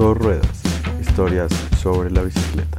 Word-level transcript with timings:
Dos 0.00 0.16
Ruedas, 0.16 0.62
historias 0.98 1.52
sobre 1.78 2.10
la 2.10 2.22
bicicleta. 2.22 2.78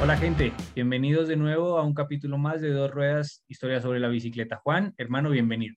Hola 0.00 0.16
gente, 0.16 0.52
bienvenidos 0.76 1.26
de 1.26 1.34
nuevo 1.34 1.78
a 1.78 1.82
un 1.82 1.94
capítulo 1.94 2.38
más 2.38 2.60
de 2.60 2.70
Dos 2.70 2.88
Ruedas, 2.92 3.42
historias 3.48 3.82
sobre 3.82 3.98
la 3.98 4.06
bicicleta. 4.06 4.60
Juan, 4.62 4.94
hermano, 4.96 5.30
bienvenido. 5.30 5.74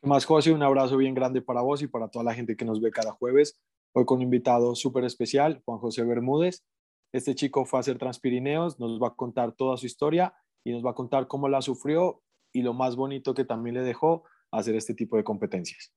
¿Qué 0.00 0.08
más, 0.08 0.24
José? 0.26 0.52
Un 0.52 0.62
abrazo 0.62 0.96
bien 0.96 1.12
grande 1.12 1.42
para 1.42 1.60
vos 1.62 1.82
y 1.82 1.88
para 1.88 2.06
toda 2.06 2.24
la 2.24 2.34
gente 2.34 2.56
que 2.56 2.64
nos 2.64 2.80
ve 2.80 2.92
cada 2.92 3.10
jueves. 3.10 3.60
Hoy 3.96 4.04
con 4.04 4.18
un 4.18 4.22
invitado 4.22 4.76
súper 4.76 5.02
especial, 5.02 5.60
Juan 5.64 5.80
José 5.80 6.04
Bermúdez. 6.04 6.62
Este 7.12 7.34
chico 7.34 7.64
fue 7.64 7.80
a 7.80 7.80
hacer 7.80 7.98
Transpirineos, 7.98 8.78
nos 8.78 9.02
va 9.02 9.08
a 9.08 9.14
contar 9.16 9.56
toda 9.56 9.76
su 9.76 9.86
historia 9.86 10.32
y 10.62 10.70
nos 10.70 10.86
va 10.86 10.92
a 10.92 10.94
contar 10.94 11.26
cómo 11.26 11.48
la 11.48 11.60
sufrió 11.60 12.22
y 12.52 12.62
lo 12.62 12.74
más 12.74 12.94
bonito 12.94 13.34
que 13.34 13.44
también 13.44 13.74
le 13.74 13.82
dejó 13.82 14.22
hacer 14.52 14.76
este 14.76 14.94
tipo 14.94 15.16
de 15.16 15.24
competencias. 15.24 15.92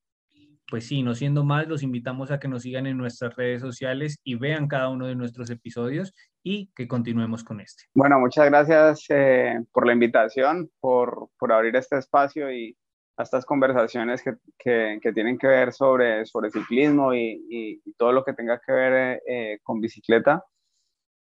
Pues 0.68 0.88
sí, 0.88 1.04
no 1.04 1.14
siendo 1.14 1.44
más, 1.44 1.68
los 1.68 1.84
invitamos 1.84 2.32
a 2.32 2.40
que 2.40 2.48
nos 2.48 2.64
sigan 2.64 2.88
en 2.88 2.98
nuestras 2.98 3.36
redes 3.36 3.62
sociales 3.62 4.18
y 4.24 4.36
vean 4.36 4.68
cada 4.68 4.90
uno 4.90 5.06
de 5.06 5.16
nuestros 5.16 5.50
episodios 5.52 6.12
y 6.42 6.72
que 6.76 6.88
continuemos 6.88 7.44
con 7.44 7.62
este. 7.62 7.84
Bueno, 7.94 8.20
muchas 8.20 8.46
gracias 8.46 9.06
eh, 9.10 9.60
por 9.72 9.86
la 9.86 9.94
invitación, 9.94 10.72
por, 10.80 11.30
por, 11.38 11.52
abrir 11.52 11.76
este 11.76 11.98
espacio 12.00 12.52
y 12.52 12.76
a 13.18 13.24
estas 13.24 13.46
conversaciones 13.46 14.24
que, 14.24 15.00
que, 15.02 15.14
tienen 15.14 15.38
que 15.38 15.48
ver 15.48 15.72
sobre, 15.72 16.26
sobre 16.26 16.50
ciclismo 16.50 17.14
y, 17.14 17.46
y, 17.50 17.94
todo 17.94 18.12
lo 18.12 18.24
que 18.24 18.34
tenga 18.34 18.60
que 18.60 18.72
ver 18.72 19.22
eh, 19.28 19.60
con 19.62 19.80
bicicleta. 19.80 20.44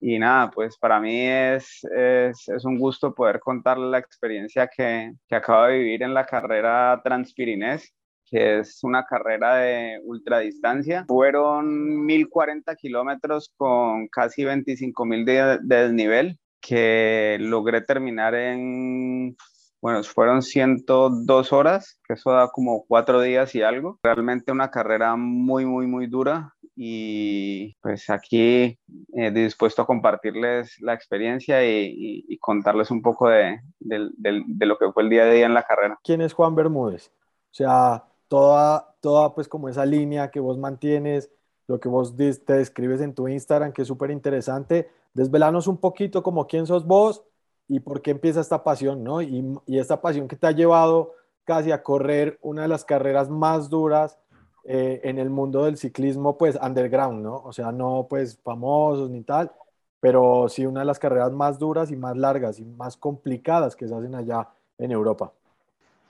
Y 0.00 0.18
nada, 0.18 0.50
pues 0.50 0.76
para 0.78 1.00
mí 1.00 1.26
es, 1.26 1.84
es, 1.84 2.48
es 2.48 2.64
un 2.64 2.78
gusto 2.78 3.14
poder 3.14 3.40
contar 3.40 3.78
la 3.78 3.98
experiencia 3.98 4.68
que, 4.68 5.12
que 5.28 5.34
acabo 5.36 5.66
de 5.66 5.78
vivir 5.78 6.02
en 6.02 6.14
la 6.14 6.26
carrera 6.26 7.00
Transpirinés, 7.04 7.94
que 8.32 8.60
es 8.60 8.82
una 8.82 9.04
carrera 9.04 9.56
de 9.56 10.00
ultradistancia. 10.04 11.04
Fueron 11.06 12.06
1040 12.06 12.74
kilómetros 12.76 13.52
con 13.58 14.08
casi 14.08 14.44
25 14.44 15.04
mil 15.04 15.26
de, 15.26 15.58
de 15.62 15.76
desnivel 15.76 16.38
que 16.58 17.36
logré 17.40 17.82
terminar 17.82 18.34
en 18.34 19.36
bueno, 19.82 20.00
fueron 20.04 20.42
102 20.42 21.52
horas, 21.52 21.98
que 22.06 22.14
eso 22.14 22.30
da 22.30 22.48
como 22.52 22.84
cuatro 22.86 23.20
días 23.20 23.52
y 23.56 23.62
algo. 23.62 23.98
Realmente 24.04 24.52
una 24.52 24.70
carrera 24.70 25.16
muy, 25.16 25.66
muy, 25.66 25.88
muy 25.88 26.06
dura 26.06 26.54
y 26.76 27.74
pues 27.82 28.08
aquí 28.08 28.78
eh, 29.12 29.30
dispuesto 29.32 29.82
a 29.82 29.86
compartirles 29.86 30.80
la 30.80 30.94
experiencia 30.94 31.68
y, 31.68 32.24
y, 32.28 32.38
contarles 32.38 32.92
un 32.92 33.02
poco 33.02 33.28
de, 33.28 33.60
de, 33.80 34.08
de, 34.16 34.66
lo 34.66 34.78
que 34.78 34.90
fue 34.92 35.02
el 35.02 35.10
día 35.10 35.24
a 35.24 35.30
día 35.30 35.46
en 35.46 35.54
la 35.54 35.64
carrera. 35.64 35.98
¿Quién 36.04 36.20
es 36.20 36.32
Juan 36.32 36.54
Bermúdez? 36.54 37.08
O 37.08 37.54
sea, 37.54 38.04
toda, 38.32 38.94
toda 39.02 39.34
pues 39.34 39.46
como 39.46 39.68
esa 39.68 39.84
línea 39.84 40.30
que 40.30 40.40
vos 40.40 40.56
mantienes, 40.56 41.30
lo 41.66 41.78
que 41.78 41.90
vos 41.90 42.16
te 42.16 42.54
describes 42.54 43.02
en 43.02 43.14
tu 43.14 43.28
Instagram, 43.28 43.74
que 43.74 43.82
es 43.82 43.88
súper 43.88 44.10
interesante. 44.10 44.88
Desvelanos 45.12 45.66
un 45.66 45.76
poquito 45.76 46.22
como 46.22 46.46
quién 46.46 46.66
sos 46.66 46.86
vos 46.86 47.24
y 47.68 47.80
por 47.80 48.00
qué 48.00 48.12
empieza 48.12 48.40
esta 48.40 48.64
pasión, 48.64 49.04
¿no? 49.04 49.20
Y, 49.20 49.44
y, 49.66 49.78
esta 49.78 50.00
pasión 50.00 50.28
que 50.28 50.36
te 50.36 50.46
ha 50.46 50.52
llevado 50.52 51.12
casi 51.44 51.72
a 51.72 51.82
correr 51.82 52.38
una 52.40 52.62
de 52.62 52.68
las 52.68 52.86
carreras 52.86 53.28
más 53.28 53.68
duras 53.68 54.18
eh, 54.64 55.02
en 55.04 55.18
el 55.18 55.28
mundo 55.28 55.64
del 55.66 55.76
ciclismo, 55.76 56.38
pues 56.38 56.58
underground, 56.62 57.22
¿no? 57.22 57.36
O 57.44 57.52
sea, 57.52 57.70
no 57.70 58.06
pues 58.08 58.38
famosos 58.42 59.10
ni 59.10 59.24
tal, 59.24 59.52
pero 60.00 60.48
sí 60.48 60.64
una 60.64 60.80
de 60.80 60.86
las 60.86 60.98
carreras 60.98 61.32
más 61.32 61.58
duras 61.58 61.90
y 61.90 61.96
más 61.96 62.16
largas 62.16 62.58
y 62.58 62.64
más 62.64 62.96
complicadas 62.96 63.76
que 63.76 63.86
se 63.86 63.94
hacen 63.94 64.14
allá 64.14 64.48
en 64.78 64.90
Europa. 64.90 65.34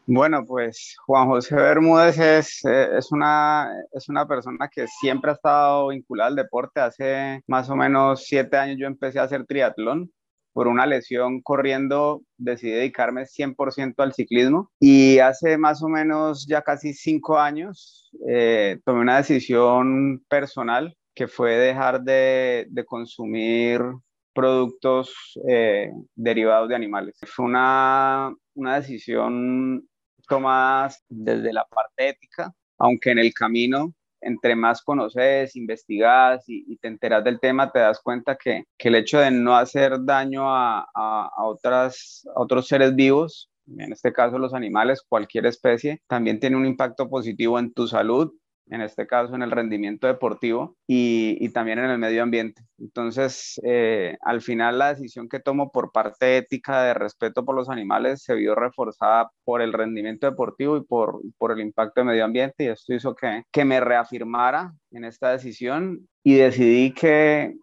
Bueno, 0.06 0.44
pues 0.44 0.96
Juan 1.06 1.28
José 1.28 1.54
Bermúdez 1.54 2.18
es, 2.18 2.64
eh, 2.64 2.88
es, 2.98 3.12
una, 3.12 3.70
es 3.92 4.08
una 4.08 4.26
persona 4.26 4.68
que 4.68 4.86
siempre 4.88 5.30
ha 5.30 5.34
estado 5.34 5.88
vinculada 5.88 6.28
al 6.28 6.36
deporte. 6.36 6.80
Hace 6.80 7.40
más 7.46 7.70
o 7.70 7.76
menos 7.76 8.24
siete 8.24 8.56
años 8.56 8.78
yo 8.80 8.86
empecé 8.88 9.20
a 9.20 9.24
hacer 9.24 9.46
triatlón 9.46 10.10
por 10.52 10.66
una 10.66 10.86
lesión 10.86 11.40
corriendo, 11.40 12.22
decidí 12.36 12.72
dedicarme 12.72 13.26
100% 13.26 13.94
al 14.02 14.12
ciclismo 14.12 14.70
y 14.80 15.18
hace 15.20 15.56
más 15.56 15.82
o 15.82 15.88
menos 15.88 16.46
ya 16.46 16.62
casi 16.62 16.92
cinco 16.94 17.38
años 17.38 18.10
eh, 18.28 18.78
tomé 18.84 19.00
una 19.00 19.16
decisión 19.18 20.22
personal 20.28 20.96
que 21.14 21.28
fue 21.28 21.52
dejar 21.56 22.02
de, 22.02 22.66
de 22.70 22.84
consumir 22.84 23.80
productos 24.34 25.38
eh, 25.48 25.90
derivados 26.14 26.68
de 26.68 26.74
animales. 26.74 27.18
Fue 27.26 27.44
una, 27.44 28.34
una 28.54 28.76
decisión 28.76 29.86
tomada 30.28 30.90
desde 31.08 31.52
la 31.52 31.64
parte 31.64 32.08
ética, 32.10 32.52
aunque 32.78 33.10
en 33.10 33.18
el 33.18 33.32
camino 33.34 33.92
entre 34.22 34.54
más 34.54 34.82
conoces, 34.82 35.56
investigas 35.56 36.44
y, 36.46 36.76
te 36.76 36.88
enteras 36.88 37.24
del 37.24 37.40
tema, 37.40 37.70
te 37.70 37.80
das 37.80 38.00
cuenta 38.00 38.36
que, 38.36 38.64
que 38.78 38.88
el 38.88 38.94
hecho 38.94 39.18
de 39.18 39.30
no 39.30 39.56
hacer 39.56 40.04
daño 40.04 40.48
a, 40.48 40.80
a, 40.94 41.30
a, 41.36 41.44
otras, 41.44 42.22
a 42.34 42.40
otros 42.40 42.68
seres 42.68 42.94
vivos, 42.94 43.50
en 43.66 43.92
este 43.92 44.12
caso 44.12 44.38
los 44.38 44.54
animales, 44.54 45.02
cualquier 45.06 45.46
especie, 45.46 46.02
también 46.06 46.40
tiene 46.40 46.56
un 46.56 46.66
impacto 46.66 47.08
positivo 47.08 47.58
en 47.58 47.72
tu 47.72 47.86
salud 47.88 48.32
en 48.70 48.80
este 48.80 49.06
caso 49.06 49.34
en 49.34 49.42
el 49.42 49.50
rendimiento 49.50 50.06
deportivo 50.06 50.76
y, 50.86 51.36
y 51.40 51.48
también 51.50 51.78
en 51.78 51.90
el 51.90 51.98
medio 51.98 52.22
ambiente. 52.22 52.62
Entonces, 52.78 53.60
eh, 53.64 54.16
al 54.22 54.40
final 54.40 54.78
la 54.78 54.94
decisión 54.94 55.28
que 55.28 55.40
tomo 55.40 55.70
por 55.70 55.92
parte 55.92 56.36
ética 56.36 56.82
de 56.82 56.94
respeto 56.94 57.44
por 57.44 57.54
los 57.54 57.68
animales 57.68 58.22
se 58.22 58.34
vio 58.34 58.54
reforzada 58.54 59.30
por 59.44 59.62
el 59.62 59.72
rendimiento 59.72 60.28
deportivo 60.28 60.76
y 60.76 60.84
por, 60.84 61.20
por 61.38 61.52
el 61.52 61.60
impacto 61.60 62.00
del 62.00 62.08
medio 62.08 62.24
ambiente 62.24 62.64
y 62.64 62.68
esto 62.68 62.94
hizo 62.94 63.14
que, 63.14 63.44
que 63.52 63.64
me 63.64 63.80
reafirmara 63.80 64.72
en 64.90 65.04
esta 65.04 65.30
decisión 65.30 66.08
y 66.22 66.34
decidí 66.34 66.92
que 66.92 67.54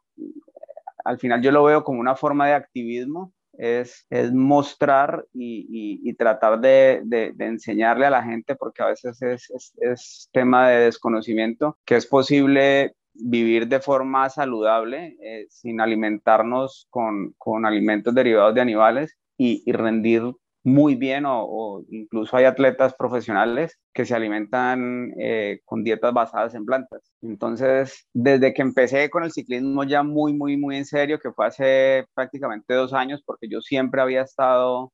al 1.06 1.18
final 1.18 1.42
yo 1.42 1.52
lo 1.52 1.64
veo 1.64 1.84
como 1.84 2.00
una 2.00 2.16
forma 2.16 2.48
de 2.48 2.54
activismo 2.54 3.34
es, 3.60 4.06
es 4.10 4.32
mostrar 4.32 5.26
y, 5.34 6.00
y, 6.04 6.14
tratar 6.14 6.60
de, 6.62 7.02
de, 7.04 7.34
enseñarle 7.40 8.06
a 8.06 8.10
la 8.10 8.24
gente, 8.24 8.56
porque 8.56 8.82
a 8.82 8.88
veces 8.88 9.22
es, 9.22 9.74
es, 9.82 10.30
tema 10.32 10.70
de 10.70 10.86
desconocimiento, 10.86 11.78
que 11.86 11.98
es 11.98 12.06
posible 12.06 12.96
vivir 13.14 13.68
de 13.68 13.82
forma 13.82 14.30
saludable 14.30 15.18
eh, 15.22 15.46
sin 15.50 15.82
alimentarnos 15.82 16.88
con, 16.90 17.34
con, 17.38 17.66
alimentos 17.66 18.16
derivados 18.16 18.56
de 18.56 18.62
animales 18.62 19.18
y 19.38 19.70
rendir 19.72 20.24
muy 20.64 20.96
bien 20.96 21.24
o, 21.28 21.84
incluso 21.90 22.36
hay 22.38 22.46
atletas 22.46 22.94
profesionales 22.96 23.80
que 23.94 24.06
se 24.06 24.16
alimentan 24.16 25.14
eh, 25.20 25.60
con 25.66 25.84
dietas 25.84 26.14
basadas 26.14 26.56
en 26.56 26.66
plantas. 26.66 27.12
Entonces, 27.22 28.08
desde 28.14 28.54
que 28.54 28.62
empecé 28.62 29.10
con 29.10 29.24
el 29.24 29.32
ciclismo 29.32 29.84
ya 29.84 30.04
muy, 30.04 30.34
muy, 30.34 30.58
muy 30.58 30.78
en 30.78 30.86
serio, 30.86 31.20
que 31.20 31.32
fue 31.32 31.48
hace 31.48 32.06
prácticamente 32.14 32.74
dos 32.74 32.94
años, 32.94 33.22
porque 33.26 33.48
yo 33.50 33.62
siempre 33.62 34.02
había 34.02 34.22
estado 34.24 34.92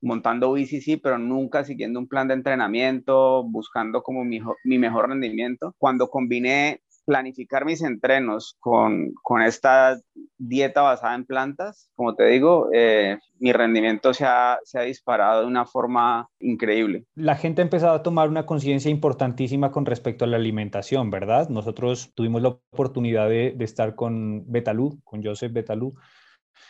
montando 0.00 0.52
bici, 0.52 0.96
pero 0.96 1.18
nunca 1.18 1.64
siguiendo 1.64 1.98
un 1.98 2.08
plan 2.08 2.28
de 2.28 2.34
entrenamiento, 2.34 3.44
buscando 3.44 4.02
como 4.02 4.24
mi, 4.24 4.40
mi 4.64 4.78
mejor 4.78 5.08
rendimiento. 5.08 5.74
Cuando 5.78 6.08
combiné 6.08 6.80
planificar 7.08 7.64
mis 7.64 7.80
entrenos 7.80 8.54
con, 8.60 9.14
con, 9.22 9.40
esta 9.40 9.98
dieta 10.36 10.82
basada 10.82 11.14
en 11.14 11.24
plantas, 11.24 11.90
como 11.96 12.14
te 12.14 12.26
digo, 12.26 12.68
eh, 12.70 13.16
mi 13.38 13.50
rendimiento 13.50 14.12
se 14.12 14.26
ha, 14.26 14.58
se 14.62 14.78
ha, 14.78 14.82
disparado 14.82 15.40
de 15.40 15.46
una 15.46 15.64
forma 15.64 16.28
increíble. 16.38 17.06
La 17.14 17.34
gente 17.34 17.62
ha 17.62 17.64
empezado 17.64 17.94
a 17.94 18.02
tomar 18.02 18.28
una 18.28 18.44
conciencia 18.44 18.90
importantísima 18.90 19.70
con 19.70 19.86
respecto 19.86 20.26
a 20.26 20.28
la 20.28 20.36
alimentación, 20.36 21.08
¿verdad? 21.08 21.48
Nosotros 21.48 22.12
tuvimos 22.14 22.42
la 22.42 22.50
oportunidad 22.50 23.30
de, 23.30 23.56
estar 23.60 23.94
con 23.94 24.44
Betalú, 24.46 25.00
con 25.02 25.24
Joseph 25.24 25.54
Betalú, 25.54 25.94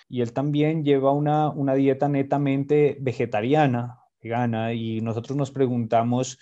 y 0.08 0.20
él 0.20 0.32
también 0.32 0.84
lleva 0.84 1.10
una, 1.10 1.50
una 1.50 1.74
dieta 1.74 2.08
netamente 2.08 2.96
vegetariana, 3.00 3.98
vegana, 4.22 4.72
y 4.72 5.00
nosotros 5.00 5.36
nos 5.36 5.50
preguntamos 5.50 6.38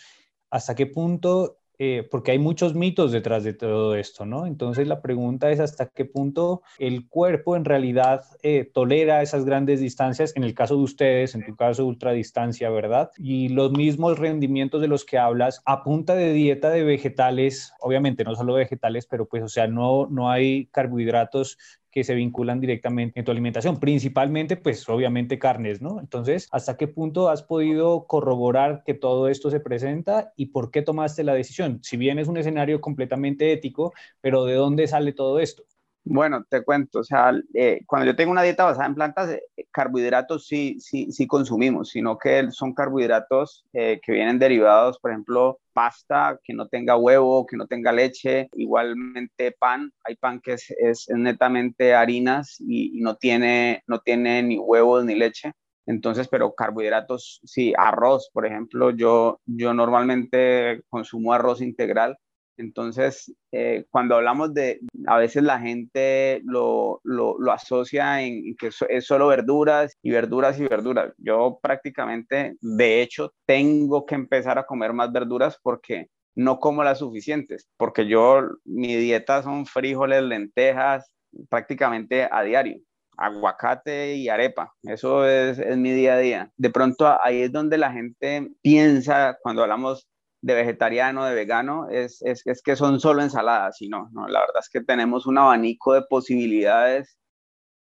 hasta 0.50 0.74
qué 0.74 0.84
punto 0.84 1.56
eh, 1.78 2.06
porque 2.10 2.30
hay 2.30 2.38
muchos 2.38 2.74
mitos 2.74 3.12
detrás 3.12 3.44
de 3.44 3.52
todo 3.52 3.94
esto, 3.96 4.24
¿no? 4.24 4.46
Entonces 4.46 4.88
la 4.88 5.02
pregunta 5.02 5.50
es 5.50 5.60
hasta 5.60 5.86
qué 5.86 6.04
punto 6.04 6.62
el 6.78 7.08
cuerpo 7.08 7.56
en 7.56 7.64
realidad 7.64 8.24
eh, 8.42 8.70
tolera 8.72 9.22
esas 9.22 9.44
grandes 9.44 9.80
distancias, 9.80 10.32
en 10.36 10.44
el 10.44 10.54
caso 10.54 10.76
de 10.76 10.82
ustedes, 10.82 11.34
en 11.34 11.44
tu 11.44 11.54
caso 11.54 11.84
ultradistancia, 11.84 12.70
¿verdad? 12.70 13.10
Y 13.18 13.48
los 13.50 13.72
mismos 13.72 14.18
rendimientos 14.18 14.80
de 14.80 14.88
los 14.88 15.04
que 15.04 15.18
hablas 15.18 15.62
a 15.66 15.82
punta 15.82 16.14
de 16.14 16.32
dieta 16.32 16.70
de 16.70 16.82
vegetales, 16.82 17.72
obviamente 17.80 18.24
no 18.24 18.34
solo 18.34 18.54
vegetales, 18.54 19.06
pero 19.06 19.26
pues 19.26 19.42
o 19.42 19.48
sea, 19.48 19.66
no, 19.66 20.06
no 20.06 20.30
hay 20.30 20.66
carbohidratos 20.66 21.58
que 21.96 22.04
se 22.04 22.14
vinculan 22.14 22.60
directamente 22.60 23.18
en 23.18 23.24
tu 23.24 23.30
alimentación, 23.30 23.80
principalmente, 23.80 24.58
pues 24.58 24.86
obviamente 24.86 25.38
carnes, 25.38 25.80
¿no? 25.80 25.98
Entonces, 25.98 26.46
¿hasta 26.52 26.76
qué 26.76 26.88
punto 26.88 27.30
has 27.30 27.42
podido 27.42 28.06
corroborar 28.06 28.82
que 28.84 28.92
todo 28.92 29.28
esto 29.30 29.50
se 29.50 29.60
presenta 29.60 30.30
y 30.36 30.48
por 30.48 30.70
qué 30.70 30.82
tomaste 30.82 31.24
la 31.24 31.32
decisión? 31.32 31.78
Si 31.82 31.96
bien 31.96 32.18
es 32.18 32.28
un 32.28 32.36
escenario 32.36 32.82
completamente 32.82 33.50
ético, 33.50 33.94
pero 34.20 34.44
¿de 34.44 34.56
dónde 34.56 34.86
sale 34.88 35.14
todo 35.14 35.40
esto? 35.40 35.64
Bueno, 36.08 36.44
te 36.48 36.62
cuento, 36.62 37.00
o 37.00 37.04
sea, 37.04 37.32
eh, 37.52 37.80
cuando 37.84 38.06
yo 38.06 38.14
tengo 38.14 38.30
una 38.30 38.42
dieta 38.44 38.64
basada 38.64 38.86
en 38.86 38.94
plantas, 38.94 39.28
eh, 39.28 39.66
carbohidratos 39.72 40.46
sí, 40.46 40.76
sí, 40.78 41.10
sí 41.10 41.26
consumimos, 41.26 41.88
sino 41.90 42.16
que 42.16 42.48
son 42.52 42.74
carbohidratos 42.74 43.66
eh, 43.72 43.98
que 44.00 44.12
vienen 44.12 44.38
derivados, 44.38 45.00
por 45.00 45.10
ejemplo, 45.10 45.58
pasta 45.72 46.38
que 46.44 46.54
no 46.54 46.68
tenga 46.68 46.96
huevo, 46.96 47.44
que 47.44 47.56
no 47.56 47.66
tenga 47.66 47.90
leche, 47.90 48.48
igualmente 48.54 49.50
pan, 49.58 49.92
hay 50.04 50.14
pan 50.14 50.40
que 50.40 50.52
es, 50.52 50.70
es, 50.78 51.08
netamente 51.08 51.92
harinas 51.92 52.54
y, 52.60 52.96
y, 52.96 53.00
no, 53.00 53.16
tiene, 53.16 53.82
no 53.88 53.98
tiene 53.98 54.44
ni 54.44 54.58
huevos 54.58 55.04
ni 55.04 55.16
leche. 55.16 55.54
Entonces, 55.86 56.28
pero 56.28 56.54
carbohidratos, 56.54 57.40
sí, 57.44 57.72
arroz, 57.76 58.30
por 58.32 58.46
ejemplo, 58.46 58.90
yo, 58.90 59.40
yo 59.44 59.74
normalmente 59.74 60.82
consumo 60.88 61.32
arroz 61.32 61.60
integral 61.60 62.16
entonces, 62.56 63.32
eh, 63.52 63.84
cuando 63.90 64.16
hablamos 64.16 64.54
de, 64.54 64.80
a 65.06 65.18
veces 65.18 65.42
la 65.42 65.58
gente 65.58 66.40
lo, 66.44 67.00
lo, 67.04 67.36
lo 67.38 67.52
asocia 67.52 68.22
en, 68.22 68.56
que 68.56 68.70
es 68.88 69.06
solo 69.06 69.28
verduras 69.28 69.96
y 70.02 70.10
verduras 70.10 70.58
y 70.58 70.66
verduras. 70.66 71.12
Yo 71.18 71.58
prácticamente, 71.62 72.56
de 72.60 73.02
hecho, 73.02 73.32
tengo 73.46 74.06
que 74.06 74.14
empezar 74.14 74.58
a 74.58 74.66
comer 74.66 74.92
más 74.92 75.12
verduras 75.12 75.58
porque 75.62 76.08
no 76.34 76.58
como 76.58 76.84
las 76.84 76.98
suficientes, 76.98 77.68
porque 77.76 78.06
yo, 78.06 78.42
mi 78.64 78.96
dieta 78.96 79.42
son 79.42 79.66
frijoles, 79.66 80.22
lentejas, 80.22 81.10
prácticamente 81.48 82.28
a 82.30 82.42
diario 82.42 82.80
aguacate 83.18 84.14
y 84.14 84.28
arepa. 84.28 84.74
Eso 84.82 85.26
es, 85.26 85.58
es, 85.58 85.76
mi 85.76 85.92
día 85.92 86.14
a 86.14 86.18
día. 86.18 86.50
De 86.56 86.70
pronto 86.70 87.06
ahí 87.22 87.42
es 87.42 87.52
donde 87.52 87.78
la 87.78 87.92
gente 87.92 88.48
piensa 88.62 89.38
cuando 89.42 89.62
hablamos 89.62 90.06
de 90.42 90.54
vegetariano, 90.54 91.24
de 91.24 91.34
vegano, 91.34 91.88
es, 91.90 92.22
es, 92.22 92.46
es, 92.46 92.62
que 92.62 92.76
son 92.76 93.00
solo 93.00 93.22
ensaladas, 93.22 93.80
y 93.80 93.88
no, 93.88 94.08
no, 94.12 94.28
la 94.28 94.40
verdad 94.40 94.60
es 94.60 94.68
que 94.68 94.82
tenemos 94.82 95.26
un 95.26 95.38
abanico 95.38 95.94
de 95.94 96.02
posibilidades 96.02 97.18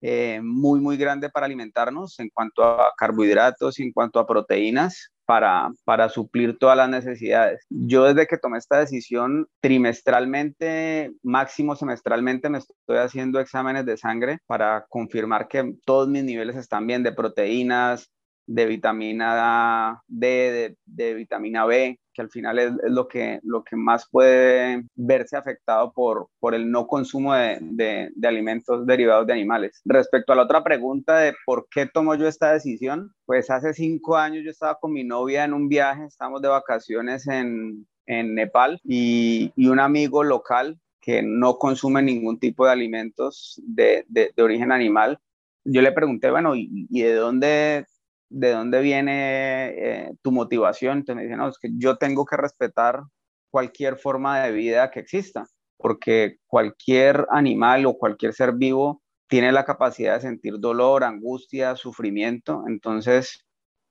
eh, 0.01 0.39
muy, 0.43 0.79
muy 0.79 0.95
grande 0.95 1.29
para 1.29 1.47
alimentarnos 1.47 2.19
en 2.19 2.29
cuanto 2.29 2.63
a 2.63 2.93
carbohidratos 2.97 3.79
y 3.79 3.83
en 3.83 3.91
cuanto 3.91 4.19
a 4.19 4.27
proteínas 4.27 5.11
para, 5.25 5.71
para 5.83 6.07
suplir 6.09 6.57
todas 6.57 6.77
las 6.77 6.87
necesidades. 6.87 7.65
Yo 7.69 8.03
desde 8.05 8.27
que 8.27 8.37
tomé 8.37 8.59
esta 8.59 8.79
decisión, 8.79 9.47
trimestralmente, 9.59 11.11
máximo 11.23 11.75
semestralmente, 11.75 12.49
me 12.49 12.59
estoy 12.59 12.97
haciendo 12.97 13.39
exámenes 13.39 13.85
de 13.85 13.97
sangre 13.97 14.39
para 14.45 14.85
confirmar 14.87 15.47
que 15.47 15.73
todos 15.83 16.07
mis 16.07 16.23
niveles 16.23 16.55
están 16.55 16.85
bien 16.85 17.03
de 17.03 17.11
proteínas, 17.11 18.09
de 18.45 18.65
vitamina 18.65 20.01
D, 20.07 20.77
de, 20.85 21.13
vitamina 21.13 21.65
B, 21.65 21.99
que 22.17 22.23
al 22.23 22.31
final 22.31 22.57
es, 22.57 22.71
lo, 22.89 23.07
que, 23.07 23.39
lo 23.43 23.63
que 23.63 23.75
más 23.75 24.09
puede 24.09 24.83
verse 24.95 25.37
afectado 25.37 25.93
por, 25.93 26.29
por 26.39 26.55
el 26.55 26.69
no 26.71 26.87
consumo 26.87 27.35
de, 27.35 28.11
alimentos 28.23 28.87
derivados 28.87 29.27
de 29.27 29.33
animales. 29.33 29.81
Respecto 29.85 30.33
a 30.33 30.35
la 30.35 30.43
otra 30.43 30.63
pregunta 30.63 31.19
de 31.19 31.35
por 31.45 31.67
qué 31.69 31.85
tomo 31.85 32.15
yo 32.15 32.27
esta 32.27 32.51
decisión, 32.51 33.13
pues 33.25 33.51
hace 33.51 33.73
cinco 33.73 34.17
años 34.17 34.43
yo 34.43 34.49
estaba 34.49 34.79
con 34.79 34.93
mi 34.93 35.03
novia 35.03 35.45
en 35.45 35.53
un 35.53 35.69
viaje, 35.69 36.05
estábamos 36.05 36.41
de 36.41 36.47
vacaciones 36.47 37.27
en, 37.27 37.85
Nepal 38.09 38.79
y, 38.85 39.51
un 39.57 39.79
amigo 39.81 40.23
local 40.23 40.79
que 41.01 41.21
no 41.21 41.57
consume 41.57 42.01
ningún 42.01 42.39
tipo 42.39 42.65
de 42.65 42.71
alimentos 42.71 43.61
de, 43.63 44.05
origen 44.37 44.71
animal, 44.71 45.19
yo 45.65 45.81
le 45.81 45.91
pregunté, 45.91 46.31
bueno, 46.31 46.53
¿y, 46.55 46.87
de 46.89 47.13
dónde 47.13 47.85
de 48.29 48.51
dónde 48.51 48.81
viene 48.81 49.67
eh, 49.69 50.11
tu 50.21 50.31
motivación. 50.31 50.99
Entonces 50.99 51.15
me 51.15 51.23
dicen, 51.23 51.37
no, 51.37 51.49
es 51.49 51.57
que 51.59 51.69
yo 51.77 51.97
tengo 51.97 52.25
que 52.25 52.37
respetar 52.37 53.01
cualquier 53.49 53.97
forma 53.97 54.41
de 54.41 54.51
vida 54.51 54.91
que 54.91 54.99
exista, 54.99 55.45
porque 55.77 56.37
cualquier 56.47 57.25
animal 57.31 57.85
o 57.85 57.97
cualquier 57.97 58.33
ser 58.33 58.53
vivo 58.53 59.01
tiene 59.27 59.51
la 59.51 59.65
capacidad 59.65 60.15
de 60.15 60.21
sentir 60.21 60.59
dolor, 60.59 61.03
angustia, 61.03 61.75
sufrimiento. 61.75 62.63
Entonces, 62.67 63.45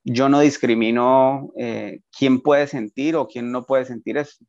yo 0.05 0.29
no 0.29 0.41
discrimino 0.41 1.51
eh, 1.59 2.01
quién 2.17 2.41
puede 2.41 2.67
sentir 2.67 3.17
o 3.17 3.27
quién 3.27 3.51
no 3.51 3.65
puede 3.65 3.85
sentir 3.85 4.17
eso. 4.17 4.45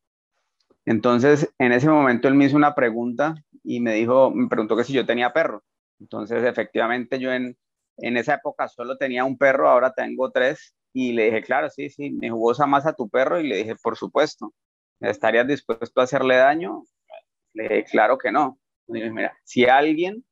Entonces, 0.86 1.54
en 1.60 1.74
ese 1.74 1.90
momento 1.90 2.28
él 2.28 2.36
me 2.36 2.46
hizo 2.46 2.56
una 2.56 2.74
pregunta 2.74 3.36
y 3.64 3.82
me 3.82 3.94
dijo, 3.94 4.32
me 4.32 4.48
preguntó 4.48 4.78
que 4.78 4.86
si 4.86 4.94
yo 4.94 5.06
tenía 5.06 5.34
perro. 5.34 5.64
Entonces, 6.00 6.44
efectivamente, 6.44 7.20
yo 7.20 7.34
en, 7.34 7.58
en 7.98 8.18
esa 8.18 8.36
época 8.36 8.68
solo 8.68 8.98
tenía 8.98 9.24
un 9.24 9.38
perro, 9.38 9.70
ahora 9.70 9.94
tengo 9.94 10.32
tres. 10.32 10.74
Y 10.94 11.12
le 11.14 11.26
dije, 11.26 11.44
claro, 11.44 11.70
sí, 11.70 11.90
sí, 11.90 12.12
me 12.12 12.30
jugosa 12.30 12.66
más 12.66 12.86
a 12.86 12.94
tu 12.94 13.10
perro. 13.10 13.40
Y 13.40 13.48
le 13.48 13.58
dije, 13.58 13.76
por 13.76 13.98
supuesto, 13.98 14.54
¿estarías 15.00 15.48
dispuesto 15.48 16.02
a 16.02 16.06
hacerle 16.06 16.38
daño? 16.38 16.84
Le 17.54 17.64
dije, 17.64 17.84
claro 17.86 18.18
que 18.18 18.32
no. 18.32 18.60
mira, 18.88 19.38
si 19.44 19.66
alguien 19.66 20.24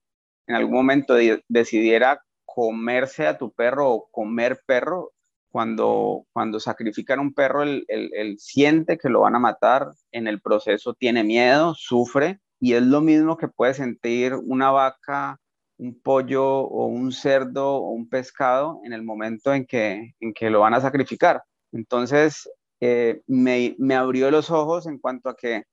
en 0.47 0.55
algún 0.55 0.75
momento 0.75 1.15
decidiera 1.47 2.21
comerse 2.45 3.27
a 3.27 3.37
tu 3.37 3.51
perro 3.51 3.91
o 3.91 4.09
comer 4.09 4.61
perro, 4.65 5.11
cuando, 5.49 6.25
cuando 6.33 6.59
sacrifican 6.59 7.19
un 7.19 7.33
perro, 7.33 7.63
él, 7.63 7.85
él, 7.87 8.35
siente 8.39 8.97
que 8.97 9.07
lo 9.07 9.21
van 9.21 9.35
a 9.35 9.39
matar, 9.39 9.93
en 10.11 10.27
el 10.27 10.41
proceso 10.41 10.93
tiene 10.93 11.23
miedo, 11.23 11.73
sufre, 11.75 12.41
y 12.59 12.73
es 12.73 12.81
lo 12.81 12.99
mismo 12.99 13.37
que 13.37 13.47
puede 13.47 13.73
sentir 13.73 14.35
una 14.35 14.71
vaca 14.71 15.39
un 15.77 15.99
pollo 16.01 16.45
o 16.45 16.87
un 16.87 17.11
cerdo 17.11 17.75
o 17.75 17.91
un 17.91 18.07
pescado 18.07 18.79
en 18.83 18.93
el 18.93 19.03
momento 19.03 19.53
en 19.53 19.65
que, 19.65 20.13
en 20.19 20.33
que 20.33 20.49
lo 20.49 20.61
van 20.61 20.73
a 20.73 20.81
sacrificar. 20.81 21.43
Entonces, 21.71 22.49
eh, 22.79 23.21
me, 23.27 23.75
me, 23.77 23.95
abrió 23.95 24.31
los 24.31 24.51
ojos 24.51 24.87
en 24.87 24.99
cuanto 24.99 25.29
a 25.29 25.35
que 25.35 25.63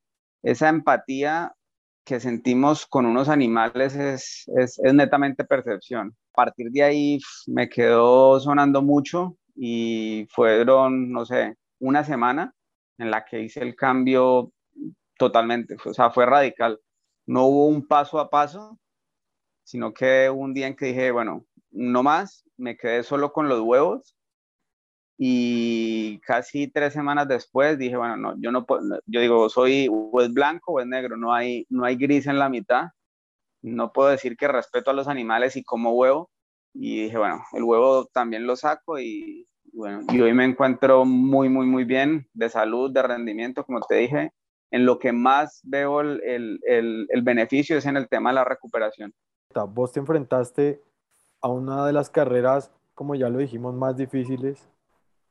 esa 0.43 0.69
empatía 0.69 1.53
que 2.05 2.21
sentimos 2.21 2.87
con 2.87 3.07
unos 3.07 3.29
animales 3.29 3.95
es, 3.95 4.45
es, 4.57 4.79
es 4.83 4.95
netamente 4.95 5.45
percepción. 5.45 6.17
A 6.33 6.35
partir 6.35 6.71
de 6.71 6.83
ahí 6.83 7.19
me 7.47 7.69
quedó 7.69 8.41
sonando 8.41 8.83
mucho 8.83 9.37
y 9.55 10.27
fueron, 10.31 11.13
no 11.13 11.25
sé, 11.25 11.55
una 11.79 12.05
semana 12.05 12.55
en 12.99 13.11
la 13.11 13.25
que 13.25 13.41
hice 13.41 13.61
el 13.61 13.77
cambio 13.77 14.53
totalmente, 15.19 15.77
o 15.85 15.95
sea, 15.95 16.11
fue 16.11 16.27
radical. 16.27 16.81
No 17.27 17.47
hubo 17.47 17.67
un 17.67 17.87
paso 17.87 18.19
a 18.19 18.31
paso, 18.31 18.79
sino 19.65 19.95
que 19.95 20.31
un 20.31 20.55
día 20.55 20.67
en 20.67 20.77
que 20.77 20.87
dije, 20.87 21.11
bueno, 21.11 21.45
no 21.71 22.03
más, 22.03 22.45
me 22.57 22.77
quedé 22.77 23.03
solo 23.03 23.33
con 23.33 23.49
los 23.49 23.61
huevos 23.61 24.17
y 25.19 26.19
casi 26.21 26.69
tres 26.69 26.93
semanas 26.93 27.29
después 27.29 27.79
dije, 27.79 27.97
bueno, 27.97 28.17
no, 28.17 28.35
yo 28.41 28.51
no 28.51 28.67
puedo, 28.67 29.01
yo 29.07 29.21
digo, 29.21 29.49
soy 29.49 29.89
o 29.91 30.21
es 30.21 30.33
blanco 30.33 30.73
o 30.73 30.81
es 30.81 30.87
negro, 30.87 31.17
no 31.17 31.33
hay, 31.33 31.67
no 31.71 31.85
hay 31.85 31.97
gris 31.97 32.27
en 32.27 32.39
la 32.39 32.49
mitad, 32.49 32.89
no 33.63 33.93
puedo 33.93 34.09
decir 34.09 34.37
que 34.37 34.49
respeto 34.49 34.91
a 34.91 34.95
los 34.95 35.09
animales 35.09 35.57
y 35.57 35.63
como 35.63 35.93
huevo, 35.93 36.31
y 36.75 37.05
dije, 37.05 37.19
bueno, 37.19 37.45
el 37.53 37.63
huevo 37.63 38.07
también 38.13 38.47
lo 38.47 38.57
saco 38.57 38.99
y 38.99 39.47
bueno, 39.73 40.01
y 40.13 40.21
hoy 40.21 40.35
me 40.35 40.45
encuentro 40.45 41.05
muy, 41.05 41.49
muy, 41.49 41.67
muy 41.67 41.85
bien 41.85 42.29
de 42.35 42.49
salud, 42.49 42.91
de 42.93 43.03
rendimiento, 43.03 43.65
como 43.65 43.81
te 43.81 43.97
dije, 43.97 44.33
en 44.71 44.87
lo 44.87 44.99
que 44.99 45.13
más 45.13 45.61
veo 45.65 46.01
el, 46.01 46.21
el, 46.67 47.07
el 47.09 47.23
beneficio 47.23 47.79
es 47.79 47.87
en 47.87 47.97
el 47.97 48.09
tema 48.09 48.31
de 48.31 48.35
la 48.35 48.45
recuperación. 48.45 49.15
Vos 49.61 49.93
te 49.93 50.01
enfrentaste 50.01 50.83
a 51.41 51.49
una 51.49 51.87
de 51.87 51.93
las 51.93 52.11
carreras, 52.11 52.71
como 52.95 53.15
ya 53.15 53.29
lo 53.29 53.39
dijimos, 53.39 53.75
más 53.75 53.97
difíciles 53.97 54.67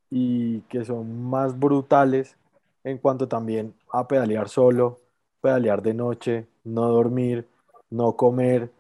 y 0.10 0.62
que 0.62 0.84
son 0.86 1.24
más 1.24 1.58
brutales 1.58 2.38
en 2.84 2.98
cuanto 2.98 3.28
también 3.28 3.74
a 3.92 4.08
pedalear 4.08 4.50
solo, 4.50 5.00
pedalear 5.42 5.82
de 5.82 5.94
noche, 5.94 6.48
no 6.64 6.88
dormir, 6.88 7.48
no 7.90 8.16
comer. 8.16 8.72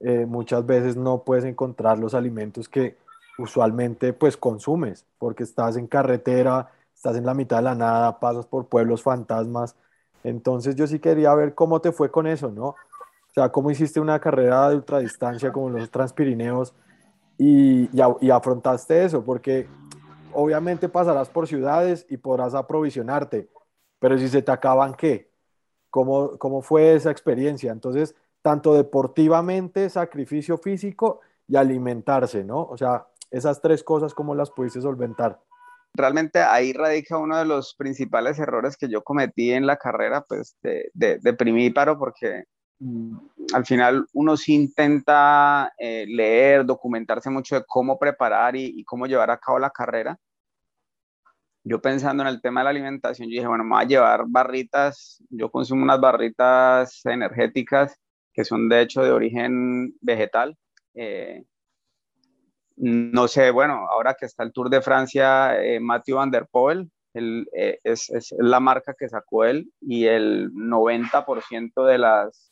Eh, 0.00 0.26
muchas 0.26 0.64
veces 0.64 0.96
no 0.96 1.22
puedes 1.22 1.44
encontrar 1.44 1.98
los 1.98 2.14
alimentos 2.14 2.68
que 2.68 2.96
usualmente 3.38 4.12
pues 4.12 4.36
consumes, 4.36 5.06
porque 5.18 5.42
estás 5.42 5.76
en 5.76 5.86
carretera, 5.86 6.70
estás 6.94 7.16
en 7.16 7.26
la 7.26 7.34
mitad 7.34 7.58
de 7.58 7.62
la 7.62 7.74
nada, 7.74 8.18
pasas 8.18 8.46
por 8.46 8.66
pueblos 8.66 9.02
fantasmas. 9.02 9.76
Entonces 10.24 10.76
yo 10.76 10.86
sí 10.86 10.98
quería 10.98 11.34
ver 11.34 11.54
cómo 11.54 11.80
te 11.80 11.92
fue 11.92 12.10
con 12.10 12.26
eso, 12.26 12.50
¿no? 12.50 12.74
O 13.30 13.32
sea, 13.34 13.50
cómo 13.50 13.70
hiciste 13.70 14.00
una 14.00 14.18
carrera 14.18 14.68
de 14.68 14.76
ultradistancia 14.76 15.52
como 15.52 15.70
los 15.70 15.88
Transpirineos 15.90 16.74
y, 17.38 17.88
y, 18.20 18.30
afrontaste 18.30 19.04
eso, 19.04 19.24
porque 19.24 19.68
obviamente 20.32 20.88
pasarás 20.88 21.28
por 21.28 21.46
ciudades 21.46 22.04
y 22.10 22.16
podrás 22.16 22.54
aprovisionarte, 22.54 23.48
pero 24.00 24.18
si 24.18 24.28
se 24.28 24.42
te 24.42 24.50
acaban, 24.50 24.94
¿qué? 24.94 25.30
¿Cómo, 25.90 26.36
cómo 26.38 26.60
fue 26.60 26.94
esa 26.94 27.10
experiencia? 27.10 27.70
Entonces, 27.70 28.16
tanto 28.42 28.74
deportivamente, 28.74 29.88
sacrificio 29.90 30.58
físico 30.58 31.20
y 31.46 31.56
alimentarse, 31.56 32.42
¿no? 32.44 32.62
O 32.62 32.76
sea, 32.76 33.06
esas 33.30 33.60
tres 33.60 33.84
cosas, 33.84 34.12
¿cómo 34.12 34.34
las 34.34 34.50
pudiste 34.50 34.80
solventar? 34.80 35.40
Realmente 35.94 36.40
ahí 36.40 36.72
radica 36.72 37.16
uno 37.18 37.38
de 37.38 37.44
los 37.44 37.74
principales 37.74 38.38
errores 38.38 38.76
que 38.76 38.88
yo 38.88 39.02
cometí 39.02 39.52
en 39.52 39.66
la 39.66 39.76
carrera, 39.76 40.24
pues 40.28 40.56
de, 40.62 40.90
de, 40.94 41.18
de 41.18 41.32
primíparo, 41.32 41.98
porque 41.98 42.44
al 43.52 43.66
final 43.66 44.06
uno 44.14 44.36
sí 44.36 44.54
intenta 44.54 45.72
eh, 45.78 46.06
leer, 46.08 46.64
documentarse 46.64 47.28
mucho 47.28 47.56
de 47.56 47.64
cómo 47.66 47.98
preparar 47.98 48.56
y, 48.56 48.82
cómo 48.84 49.06
llevar 49.06 49.30
a 49.30 49.38
cabo 49.38 49.58
la 49.58 49.70
carrera. 49.70 50.18
Yo 51.62 51.80
pensando 51.80 52.22
en 52.22 52.28
el 52.28 52.40
tema 52.40 52.60
de 52.60 52.64
la 52.64 52.70
alimentación, 52.70 53.28
yo 53.28 53.34
dije, 53.34 53.46
bueno, 53.46 53.64
me 53.64 53.74
voy 53.74 53.84
a 53.84 53.88
llevar 53.88 54.24
barritas, 54.26 55.22
yo 55.28 55.50
consumo 55.50 55.82
unas 55.82 56.00
barritas 56.00 57.04
energéticas 57.04 57.98
que 58.32 58.44
son 58.44 58.68
de 58.68 58.80
hecho 58.80 59.02
de 59.02 59.12
origen 59.12 59.94
vegetal. 60.00 60.56
Eh, 60.94 61.44
no 62.76 63.28
sé, 63.28 63.50
bueno, 63.50 63.86
ahora 63.90 64.14
que 64.18 64.24
está 64.24 64.42
el 64.42 64.52
Tour 64.52 64.70
de 64.70 64.80
Francia, 64.80 65.62
eh, 65.62 65.80
Matthew 65.80 66.16
Van 66.16 66.30
Der 66.30 66.46
Poel, 66.46 66.90
es, 67.12 68.08
es, 68.08 68.34
la 68.38 68.60
marca 68.60 68.94
que 68.98 69.08
sacó 69.08 69.44
él 69.44 69.70
y 69.80 70.06
el 70.06 70.50
90% 70.52 71.84
de, 71.84 71.98
las, 71.98 72.50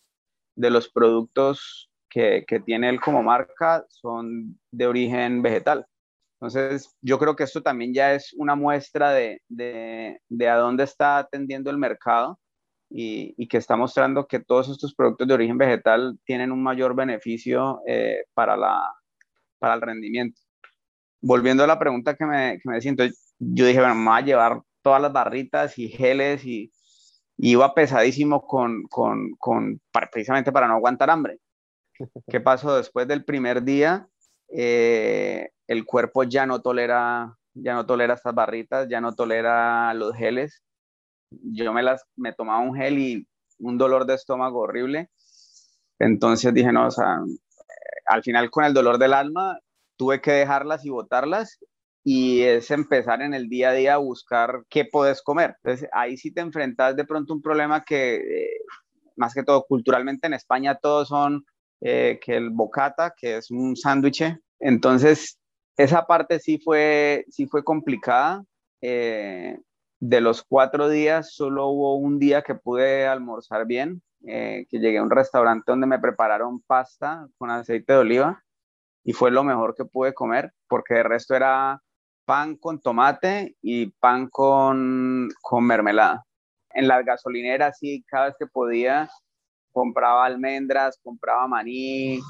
de 0.59 0.71
los 0.71 0.89
productos 0.89 1.89
que, 2.11 2.45
que 2.47 2.59
tiene 2.59 2.89
él 2.89 3.01
como 3.01 3.23
marca 3.23 3.85
son 3.89 4.59
de 4.73 4.87
origen 4.87 5.41
vegetal. 5.41 5.87
Entonces, 6.41 6.97
yo 7.01 7.19
creo 7.19 7.37
que 7.37 7.45
esto 7.45 7.63
también 7.63 7.95
ya 7.95 8.15
es 8.15 8.33
una 8.37 8.55
muestra 8.57 9.13
de, 9.13 9.41
de, 9.49 10.21
de 10.29 10.49
a 10.49 10.57
dónde 10.57 10.85
está 10.85 11.19
atendiendo 11.19 11.71
el 11.71 11.79
mercado 11.79 12.39
y, 12.91 13.35
y, 13.37 13.47
que 13.49 13.59
está 13.59 13.77
mostrando 13.77 14.27
que 14.27 14.41
todos 14.41 14.69
estos 14.69 14.95
productos 14.95 15.29
de 15.29 15.35
origen 15.35 15.59
vegetal 15.59 16.19
tienen 16.25 16.53
un 16.53 16.63
mayor 16.63 16.95
beneficio 16.95 17.81
eh, 17.87 18.25
para, 18.35 18.57
la, 18.57 18.83
para 19.59 19.75
el 19.75 19.81
rendimiento. 19.81 20.41
Volviendo 21.21 21.65
a 21.65 21.67
la 21.67 21.79
pregunta 21.79 22.17
que 22.17 22.25
me, 22.25 22.59
que 22.61 22.69
me 22.69 22.77
decía, 22.77 22.91
entonces 22.91 23.35
yo 23.39 23.67
dije, 23.67 23.81
bueno, 23.81 23.95
me 23.95 24.11
voy 24.11 24.19
a 24.19 24.25
llevar 24.25 24.63
todas 24.83 25.03
las 25.03 25.13
barritas 25.13 25.79
y 25.79 25.89
geles 25.89 26.45
y, 26.45 26.73
iba 27.39 27.73
pesadísimo 27.75 28.47
con, 28.47 28.83
con, 28.85 29.33
con 29.39 29.81
precisamente 30.11 30.53
para 30.53 30.67
no 30.67 30.75
aguantar 30.75 31.11
hambre. 31.11 31.39
¿Qué 32.29 32.41
pasó 32.41 32.77
después 32.77 33.07
del 33.09 33.25
primer 33.25 33.63
día? 33.63 34.09
Eh, 34.49 35.51
el 35.67 35.85
cuerpo 35.85 36.25
ya 36.25 36.47
no 36.47 36.61
tolera, 36.61 37.37
ya 37.55 37.75
no 37.75 37.87
tolera 37.87 38.15
estas 38.15 38.35
barritas, 38.35 38.89
ya 38.89 39.01
no 39.01 39.15
tolera 39.15 39.95
los 39.95 40.15
geles. 40.15 40.63
Yo 41.31 41.73
me 41.73 41.83
las, 41.83 42.05
me 42.17 42.33
tomaba 42.33 42.61
un 42.61 42.75
gel 42.75 42.99
y 42.99 43.29
un 43.59 43.79
dolor 43.79 44.07
de 44.07 44.15
estómago 44.15 44.61
horrible. 44.61 45.11
Entonces 45.99 46.55
dije, 46.55 46.73
no, 46.73 46.87
o 46.87 46.91
sea, 46.91 47.21
al 48.07 48.23
final 48.23 48.51
con 48.51 48.65
el 48.65 48.75
dolor 48.75 48.99
del 48.99 49.15
alma 49.15 49.59
tuve 49.97 50.21
que 50.21 50.33
dejarlas 50.33 50.85
y 50.85 50.91
botarlas 50.91 51.59
y 52.11 52.41
es 52.41 52.71
empezar 52.71 53.21
en 53.21 53.35
el 53.35 53.51
día 53.51 53.69
a 53.69 53.75
día 53.75 53.95
a 53.95 53.99
buscar 53.99 54.65
qué 54.71 54.87
puedes 54.87 55.21
comer. 55.21 55.57
Entonces 55.63 55.91
ahí 55.93 56.17
sí 56.17 56.33
te 56.33 56.41
enfrentas 56.41 56.97
de 56.97 57.05
pronto 57.05 57.35
un 57.35 57.43
problema 57.43 57.85
que 57.85 58.15
eh, 58.17 58.61
más 59.17 59.35
que 59.35 59.43
todo 59.43 59.67
culturalmente 59.69 60.27
en 60.27 60.33
España 60.33 60.79
todos 60.81 61.09
son 61.09 61.45
eh, 61.83 62.19
que 62.25 62.35
el 62.39 62.49
bocata, 62.49 63.13
que 63.15 63.37
es 63.37 63.51
un 63.51 63.77
sándwich. 63.77 64.25
Entonces, 64.59 65.39
esa 65.77 66.07
parte 66.07 66.39
sí 66.41 66.59
fue, 66.59 67.27
sí 67.29 67.47
fue 67.47 67.63
complicada. 67.63 68.43
Eh, 68.81 69.59
de 70.01 70.21
los 70.23 70.43
cuatro 70.43 70.89
días, 70.89 71.35
solo 71.35 71.67
hubo 71.67 71.97
un 71.97 72.19
día 72.19 72.41
que 72.41 72.55
pude 72.55 73.07
almorzar 73.07 73.67
bien, 73.67 74.01
que 74.23 74.67
llegué 74.71 74.97
a 74.97 75.03
un 75.03 75.11
restaurante 75.11 75.71
donde 75.71 75.87
me 75.87 75.99
prepararon 75.99 76.61
pasta 76.63 77.29
con 77.37 77.51
aceite 77.51 77.93
de 77.93 77.99
oliva 77.99 78.43
y 79.05 79.13
fue 79.13 79.31
lo 79.31 79.45
mejor 79.45 79.75
que 79.75 79.85
pude 79.85 80.15
comer, 80.15 80.55
porque 80.69 80.95
de 80.95 81.03
resto 81.03 81.35
era 81.35 81.83
pan 82.29 82.57
con 82.57 82.79
tomate 82.79 83.57
y 83.63 83.87
pan 83.87 84.29
con, 84.29 85.31
mermelada. 85.63 86.27
En 86.75 86.87
las 86.87 87.03
gasolineras, 87.03 87.79
sí, 87.79 88.05
cada 88.07 88.27
vez 88.27 88.35
que 88.39 88.47
podía, 88.47 89.09
compraba 89.73 90.27
almendras, 90.27 91.01
compraba 91.03 91.49
maní, 91.49 92.21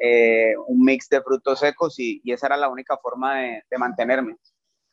eh, 0.00 0.54
un 0.66 0.82
mix 0.82 1.06
de 1.10 1.20
frutos 1.20 1.58
secos 1.58 1.98
y, 1.98 2.22
esa 2.32 2.46
era 2.46 2.56
la 2.56 2.70
única 2.70 2.96
forma 2.96 3.40
de, 3.40 3.62
mantenerme. 3.78 4.36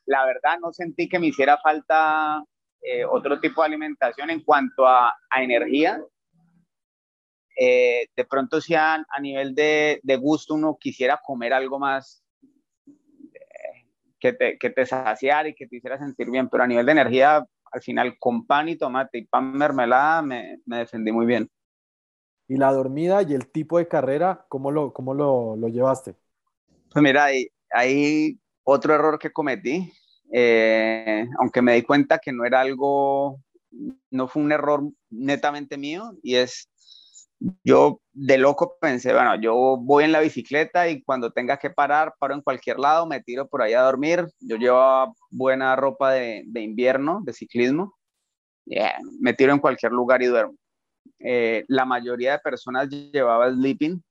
La 0.06 0.26
verdad 0.26 0.60
no 0.62 0.74
sentí 0.74 1.08
que 1.08 1.20
me 1.20 1.28
hiciera 1.28 1.58
falta 1.60 2.44
eh, 2.82 3.06
otro 3.06 3.40
tipo 3.40 3.62
de 3.62 3.68
alimentación 3.68 4.30
en 4.30 4.44
cuanto 4.44 4.86
a, 4.86 5.16
energía. 5.38 6.02
Eh, 7.58 8.10
de 8.14 8.26
pronto 8.26 8.60
si 8.60 8.76
a, 8.76 9.06
nivel 9.22 9.56
de, 9.56 10.02
gusto 10.20 10.54
uno 10.54 10.78
quisiera 10.78 11.18
comer 11.24 11.54
algo 11.54 11.80
más 11.80 12.27
que 14.20 14.34
te, 14.34 14.58
que 14.58 14.70
te 14.70 14.86
saciara 14.86 15.50
y 15.50 15.56
que 15.56 15.68
te 15.68 15.78
hiciera 15.78 15.98
sentir 15.98 16.30
bien, 16.30 16.50
pero 16.50 16.64
a 16.64 16.68
nivel 16.68 16.86
de 16.86 16.92
energía, 16.92 17.46
al 17.72 17.82
final 17.82 18.16
con 18.20 18.46
pan 18.46 18.70
y 18.70 18.78
tomate 18.78 19.20
y 19.20 19.26
pan 19.26 19.54
mermelada 19.54 20.22
me, 20.22 20.60
me 20.66 20.78
defendí 20.78 21.12
muy 21.12 21.26
bien. 21.26 21.50
¿Y 22.48 22.56
la 22.56 22.72
dormida 22.72 23.22
y 23.24 23.34
el 23.34 23.52
tipo 23.52 23.78
de 23.78 23.88
carrera, 23.88 24.46
cómo 24.48 24.72
lo, 24.72 24.94
cómo 24.94 25.14
lo, 25.14 25.58
lo 25.58 25.68
llevaste? 25.68 26.16
Pues 26.92 27.04
mira, 27.04 27.28
hay, 27.72 28.40
otro 28.64 28.94
error 28.94 29.20
que 29.20 29.32
cometí, 29.32 29.94
eh, 30.32 31.26
aunque 31.40 31.62
me 31.62 31.74
di 31.74 31.84
cuenta 31.84 32.20
que 32.20 32.32
no 32.32 32.46
era 32.46 32.62
algo, 32.62 33.40
no 34.10 34.28
fue 34.28 34.42
un 34.42 34.52
error 34.52 34.84
netamente 35.10 35.78
mío, 35.78 36.14
y 36.22 36.36
es, 36.36 36.70
yo 37.64 38.02
de 38.14 38.38
loco 38.38 38.78
pensé, 38.82 39.14
bueno, 39.14 39.36
yo 39.40 39.78
voy 39.80 40.06
en 40.06 40.12
la 40.12 40.20
bicicleta 40.20 40.90
y 40.90 41.04
cuando 41.04 41.32
tenga 41.32 41.58
que 41.58 41.70
parar, 41.70 42.14
paro 42.20 42.34
en 42.34 42.42
cualquier 42.42 42.80
lado, 42.80 43.06
me 43.06 43.22
tiro 43.22 43.48
por 43.48 43.62
ahí 43.62 43.74
a 43.74 43.82
dormir, 43.82 44.26
yo 44.40 44.58
llevo 44.58 45.16
buena 45.30 45.76
ropa 45.76 46.12
de, 46.14 46.44
de 46.48 46.62
invierno, 46.62 47.22
de 47.24 47.34
ciclismo, 47.34 47.98
me 49.20 49.34
tiro 49.34 49.54
en 49.54 49.60
cualquier 49.60 49.92
lugar 49.92 50.22
y 50.22 50.28
duermo. 50.28 50.56
Eh, 51.20 51.64
la 51.68 51.86
mayoría 51.86 52.34
de 52.34 52.40
personas 52.40 52.90
llevaba 52.90 53.50
sleeping 53.50 54.02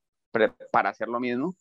para 0.71 0.91
hacer 0.91 1.09
lo 1.09 1.21
mismo, 1.21 1.57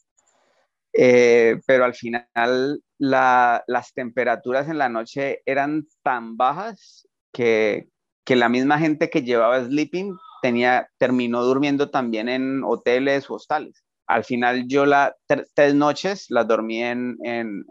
eh, 0.94 1.60
pero 1.66 1.86
al 1.86 1.94
final 1.94 2.82
las 2.98 3.94
temperaturas 3.94 4.70
en 4.70 4.78
la 4.78 4.90
noche 4.90 5.42
eran 5.46 5.86
tan 6.04 6.38
bajas 6.38 7.08
que, 7.32 7.90
que, 8.26 8.36
la 8.36 8.50
misma 8.50 8.80
gente 8.80 9.10
que 9.10 9.24
llevaba 9.24 9.64
sleeping 9.64 10.18
tenía, 10.42 10.90
terminó 10.98 11.44
durmiendo 11.44 11.90
también 11.90 12.30
en 12.30 12.64
hoteles 12.64 13.30
o 13.30 13.36
hostales 13.36 13.86
al 14.08 14.24
final 14.24 14.68
yo 14.68 14.86
las 14.86 15.14
tres 15.54 15.74
noches 15.74 16.28
las 16.30 16.48
dormí 16.48 16.82
en, 16.84 17.18
en, 17.24 17.66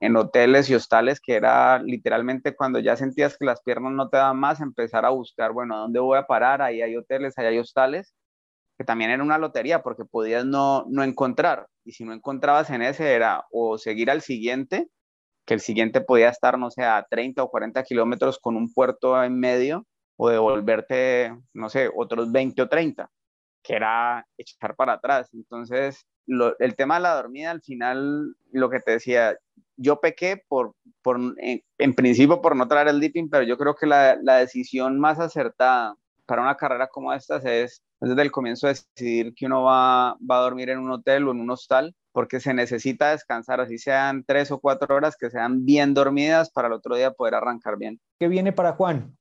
en, 0.00 0.16
hoteles 0.16 0.68
y 0.68 0.74
hostales, 0.74 1.20
que 1.20 1.34
era 1.34 1.78
literalmente 1.82 2.54
cuando 2.54 2.78
ya 2.78 2.96
sentías 2.96 3.36
que 3.38 3.46
las 3.46 3.62
piernas 3.62 3.92
no 3.92 4.08
te 4.08 4.18
daban 4.18 4.38
más, 4.38 4.60
empezar 4.60 5.04
a 5.04 5.10
buscar, 5.10 5.52
bueno, 5.52 5.78
¿dónde 5.78 6.00
voy 6.00 6.18
a 6.18 6.26
parar? 6.26 6.60
Ahí 6.60 6.82
hay 6.82 6.96
hoteles, 6.96 7.38
ahí 7.38 7.46
hay 7.46 7.58
hostales, 7.58 8.14
que 8.78 8.84
también 8.84 9.10
era 9.10 9.22
una 9.22 9.38
lotería 9.38 9.82
porque 9.82 10.04
podías 10.04 10.44
no, 10.44 10.84
no 10.88 11.02
encontrar. 11.02 11.66
Y 11.84 11.92
si 11.92 12.04
no 12.04 12.12
encontrabas 12.12 12.70
en 12.70 12.82
ese 12.82 13.14
era 13.14 13.44
o 13.50 13.78
seguir 13.78 14.10
al 14.10 14.20
siguiente, 14.22 14.88
que 15.46 15.54
el 15.54 15.60
siguiente 15.60 16.02
podía 16.02 16.28
estar, 16.28 16.58
no 16.58 16.70
sé, 16.70 16.84
a 16.84 17.06
30 17.08 17.42
o 17.42 17.50
40 17.50 17.82
kilómetros 17.84 18.38
con 18.38 18.56
un 18.56 18.72
puerto 18.72 19.22
en 19.24 19.38
medio, 19.40 19.86
o 20.18 20.28
devolverte, 20.28 21.34
no 21.54 21.70
sé, 21.70 21.90
otros 21.94 22.30
20 22.30 22.62
o 22.62 22.68
30 22.68 23.10
que 23.62 23.74
era 23.74 24.26
echar 24.38 24.74
para 24.76 24.94
atrás. 24.94 25.28
Entonces, 25.34 26.06
el 26.58 26.76
tema 26.76 26.96
de 26.96 27.02
la 27.02 27.14
dormida, 27.14 27.50
al 27.50 27.60
final, 27.60 28.34
lo 28.52 28.70
que 28.70 28.80
te 28.80 28.92
decía, 28.92 29.36
yo 29.76 30.00
pequé 30.00 30.42
por, 30.48 30.74
por 31.02 31.18
en, 31.38 31.94
principio 31.94 32.40
por 32.40 32.56
no 32.56 32.66
traer 32.66 32.88
el 32.88 33.00
dipping, 33.00 33.28
pero 33.28 33.44
yo 33.44 33.58
creo 33.58 33.74
que 33.74 33.86
la, 33.86 34.16
la, 34.22 34.36
decisión 34.36 34.98
más 34.98 35.18
acertada 35.18 35.94
para 36.26 36.42
una 36.42 36.56
carrera 36.56 36.88
como 36.88 37.12
esta 37.12 37.36
es 37.36 37.82
desde 38.00 38.22
el 38.22 38.30
comienzo 38.30 38.68
decidir 38.68 39.34
que 39.34 39.46
uno 39.46 39.64
va, 39.64 40.16
va 40.18 40.38
a 40.38 40.42
dormir 40.42 40.70
en 40.70 40.78
un 40.78 40.90
hotel 40.90 41.26
o 41.26 41.32
en 41.32 41.40
un 41.40 41.50
hostal, 41.50 41.94
porque 42.12 42.40
se 42.40 42.54
necesita 42.54 43.10
descansar, 43.10 43.60
así 43.60 43.76
sean 43.76 44.24
tres 44.24 44.50
o 44.50 44.60
cuatro 44.60 44.94
horas, 44.94 45.16
que 45.18 45.30
sean 45.30 45.64
bien 45.64 45.94
dormidas 45.94 46.50
para 46.50 46.68
el 46.68 46.74
otro 46.74 46.96
día 46.96 47.12
poder 47.12 47.34
arrancar 47.34 47.76
bien. 47.76 48.00
¿Qué 48.18 48.28
viene 48.28 48.52
para 48.52 48.72
Juan? 48.72 49.17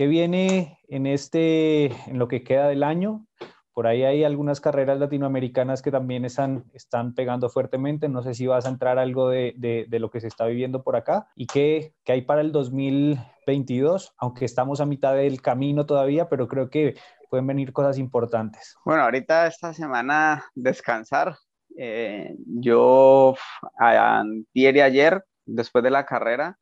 ¿Qué 0.00 0.06
viene 0.06 0.80
en, 0.88 1.06
este, 1.06 1.92
en 2.10 2.18
lo 2.18 2.26
que 2.26 2.42
queda 2.42 2.68
del 2.68 2.84
año? 2.84 3.26
Por 3.74 3.86
ahí 3.86 4.02
hay 4.02 4.24
algunas 4.24 4.58
carreras 4.58 4.98
latinoamericanas 4.98 5.82
que 5.82 5.90
también 5.90 6.24
están, 6.24 6.64
están 6.72 7.12
pegando 7.12 7.50
fuertemente. 7.50 8.08
No 8.08 8.22
sé 8.22 8.32
si 8.32 8.46
vas 8.46 8.64
a 8.64 8.70
entrar 8.70 8.98
algo 8.98 9.28
de, 9.28 9.52
de, 9.58 9.98
lo 9.98 10.10
que 10.10 10.22
se 10.22 10.28
está 10.28 10.46
viviendo 10.46 10.82
por 10.82 10.96
acá. 10.96 11.28
¿Y 11.36 11.46
qué, 11.46 11.92
qué, 12.02 12.12
hay 12.12 12.22
para 12.22 12.40
el 12.40 12.50
2022? 12.50 14.14
Aunque 14.16 14.46
estamos 14.46 14.80
a 14.80 14.86
mitad 14.86 15.14
del 15.14 15.42
camino 15.42 15.84
todavía, 15.84 16.30
pero 16.30 16.48
creo 16.48 16.70
que 16.70 16.94
pueden 17.28 17.46
venir 17.46 17.74
cosas 17.74 17.98
importantes. 17.98 18.78
Bueno, 18.86 19.02
ahorita 19.02 19.48
esta 19.48 19.74
semana 19.74 20.46
descansar. 20.54 21.36
Eh, 21.76 22.36
yo 22.46 23.34
ayer 23.78 24.46
y 24.54 24.80
ayer, 24.80 25.24
después 25.44 25.84
de 25.84 25.90
la 25.90 26.06
carrera, 26.06 26.58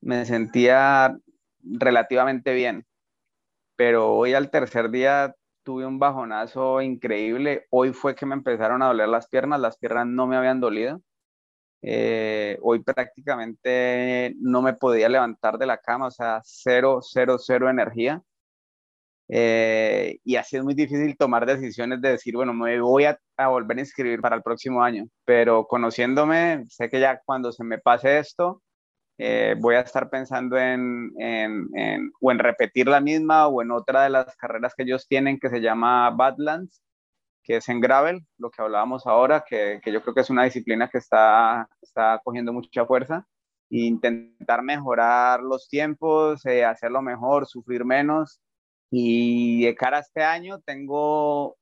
me 0.00 0.24
sentía 0.24 1.18
relativamente 1.62 2.54
bien. 2.54 2.86
Pero 3.76 4.12
hoy 4.14 4.34
al 4.34 4.50
tercer 4.50 4.90
día 4.90 5.34
tuve 5.62 5.86
un 5.86 5.98
bajonazo 5.98 6.80
increíble. 6.82 7.66
Hoy 7.70 7.92
fue 7.92 8.14
que 8.14 8.26
me 8.26 8.34
empezaron 8.34 8.82
a 8.82 8.88
doler 8.88 9.08
las 9.08 9.28
piernas, 9.28 9.60
las 9.60 9.78
piernas 9.78 10.06
no 10.06 10.26
me 10.26 10.36
habían 10.36 10.60
dolido. 10.60 11.00
Eh, 11.82 12.58
hoy 12.62 12.82
prácticamente 12.82 14.34
no 14.40 14.62
me 14.62 14.74
podía 14.74 15.08
levantar 15.08 15.58
de 15.58 15.66
la 15.66 15.78
cama, 15.78 16.08
o 16.08 16.10
sea, 16.10 16.40
cero, 16.44 17.00
cero, 17.02 17.38
cero 17.38 17.70
energía. 17.70 18.22
Eh, 19.32 20.18
y 20.24 20.36
así 20.36 20.56
es 20.56 20.64
muy 20.64 20.74
difícil 20.74 21.16
tomar 21.16 21.46
decisiones 21.46 22.00
de 22.00 22.10
decir, 22.10 22.34
bueno, 22.34 22.52
me 22.52 22.80
voy 22.80 23.04
a, 23.04 23.18
a, 23.36 23.48
volver 23.48 23.78
a 23.78 23.80
inscribir 23.80 24.20
para 24.20 24.36
el 24.36 24.42
próximo 24.42 24.82
año. 24.82 25.06
Pero 25.24 25.66
conociéndome, 25.66 26.64
sé 26.68 26.90
que 26.90 27.00
ya 27.00 27.20
cuando 27.24 27.52
se 27.52 27.64
me 27.64 27.78
pase 27.78 28.18
esto, 28.18 28.62
eh, 29.22 29.54
voy 29.58 29.74
a 29.74 29.80
estar 29.80 30.08
pensando 30.08 30.56
en, 30.56 31.12
en, 31.18 31.68
en, 31.74 32.10
o 32.22 32.32
en 32.32 32.38
repetir 32.38 32.88
la 32.88 33.02
misma 33.02 33.48
o 33.48 33.60
en 33.60 33.70
otra 33.70 34.04
de 34.04 34.08
las 34.08 34.34
carreras 34.36 34.74
que 34.74 34.84
ellos 34.84 35.06
tienen 35.06 35.38
que 35.38 35.50
se 35.50 35.60
llama 35.60 36.08
Badlands, 36.08 36.82
que 37.42 37.56
es 37.56 37.68
en 37.68 37.80
gravel, 37.80 38.26
lo 38.38 38.50
que 38.50 38.62
hablábamos 38.62 39.06
ahora, 39.06 39.44
que, 39.46 39.78
que 39.84 39.92
yo 39.92 40.00
creo 40.00 40.14
que 40.14 40.22
es 40.22 40.30
una 40.30 40.44
disciplina 40.44 40.88
que 40.88 40.96
está, 40.96 41.68
está 41.82 42.18
cogiendo 42.24 42.54
mucha 42.54 42.86
fuerza. 42.86 43.26
Intentar 43.68 44.62
mejorar 44.62 45.42
los 45.42 45.68
tiempos, 45.68 46.46
eh, 46.46 46.64
hacerlo 46.64 47.02
mejor, 47.02 47.46
sufrir 47.46 47.84
menos. 47.84 48.40
Y 48.90 49.64
de 49.66 49.74
cara 49.74 49.98
a 49.98 50.00
este 50.00 50.22
año 50.22 50.60
tengo 50.60 51.58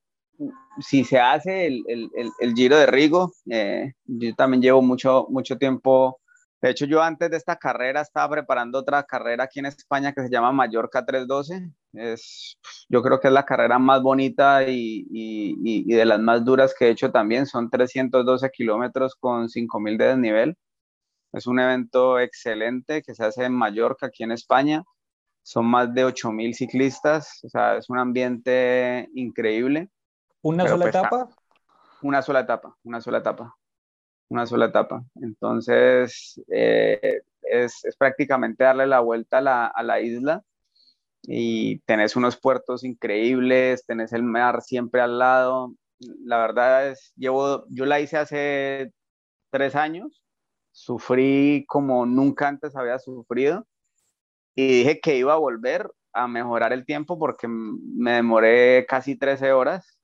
si 0.79 1.03
se 1.03 1.19
hace 1.19 1.67
el, 1.67 1.85
el, 1.89 2.31
el, 2.39 2.55
Giro 2.55 2.77
de 2.77 2.87
Rigo, 2.87 3.33
eh, 3.51 3.95
yo 4.05 4.35
también 4.37 4.63
llevo 4.63 4.81
mucho, 4.81 5.27
mucho 5.31 5.59
tiempo, 5.59 6.21
de 6.61 6.71
hecho 6.71 6.87
yo 6.87 7.03
antes 7.03 7.31
de 7.31 7.37
esta 7.37 7.57
carrera 7.57 8.01
estaba 8.01 8.31
preparando 8.31 8.79
otra 8.79 9.03
carrera 9.05 9.45
aquí 9.45 9.61
en 9.61 9.67
España 9.67 10.13
que 10.13 10.23
se 10.23 10.31
llama 10.31 10.53
Mallorca 10.53 11.05
312, 11.05 11.71
es, 11.95 12.59
yo 12.89 13.03
creo 13.03 13.21
que 13.21 13.29
es 13.29 13.35
la 13.35 13.45
carrera 13.45 13.79
más 13.79 14.03
bonita 14.03 14.65
y, 14.69 15.07
y, 15.11 15.57
y 15.63 15.95
de 15.95 16.05
las 16.05 16.21
más 16.21 16.45
duras 16.45 16.75
que 16.79 16.87
he 16.87 16.91
hecho 16.91 17.11
también, 17.11 17.47
son 17.47 17.71
312 17.71 18.51
kilómetros 18.51 19.15
con 19.15 19.49
5000 19.49 19.99
de 19.99 20.05
desnivel, 20.07 20.57
es 21.33 21.47
un 21.47 21.61
evento 21.61 22.19
excelente 22.19 23.03
que 23.03 23.15
se 23.15 23.25
hace 23.25 23.45
en 23.45 23.53
Mallorca, 23.53 24.07
aquí 24.07 24.25
en 24.25 24.33
España, 24.33 24.83
son 25.43 25.67
más 25.67 25.93
de 25.93 26.05
8000 26.05 26.55
ciclistas, 26.55 27.41
o 27.45 27.49
sea, 27.49 27.77
es 27.77 27.89
un 27.91 27.99
ambiente 27.99 29.09
increíble. 29.15 29.91
¿Una 30.43 30.67
sola 30.67 30.85
pues, 30.85 30.95
etapa? 30.95 31.29
Una 32.03 32.23
sola 32.23 32.41
etapa, 32.41 32.77
una 32.83 33.01
sola 33.01 33.19
etapa, 33.19 33.57
una 34.29 34.47
sola 34.47 34.67
etapa. 34.67 35.05
Entonces, 35.17 36.41
eh, 36.49 37.23
es, 37.43 37.85
es, 37.85 37.97
prácticamente 37.97 38.65
darle 38.65 38.87
la 38.87 39.01
vuelta 39.01 39.39
a 39.39 39.41
la, 39.41 39.67
a 39.67 39.83
la, 39.83 40.01
isla 40.01 40.43
y 41.23 41.81
tenés 41.81 42.17
unos 42.17 42.37
puertos 42.37 42.85
increíbles, 42.85 43.85
tenés 43.87 44.13
el 44.13 44.23
mar 44.23 44.63
siempre 44.63 45.01
al 45.01 45.19
lado. 45.19 45.75
La 46.25 46.39
verdad 46.39 46.89
es, 46.91 47.13
llevo, 47.17 47.65
yo 47.71 47.87
la 47.87 48.01
hice 48.01 48.19
hace 48.19 48.93
tres 49.51 49.75
años, 49.75 50.23
sufrí 50.73 51.65
como 51.67 52.07
nunca 52.07 52.49
antes 52.49 52.77
había 52.77 52.99
sufrido 52.99 53.67
y 54.55 54.79
dije 54.79 55.01
que 55.01 55.17
iba 55.17 55.35
a 55.35 55.39
volver 55.39 55.91
a 56.13 56.29
mejorar 56.29 56.73
el 56.73 56.85
tiempo 56.85 57.19
porque 57.19 57.49
me 57.49 58.13
demoré 58.13 58.87
casi 58.87 59.17
13 59.17 59.53
horas 59.53 59.98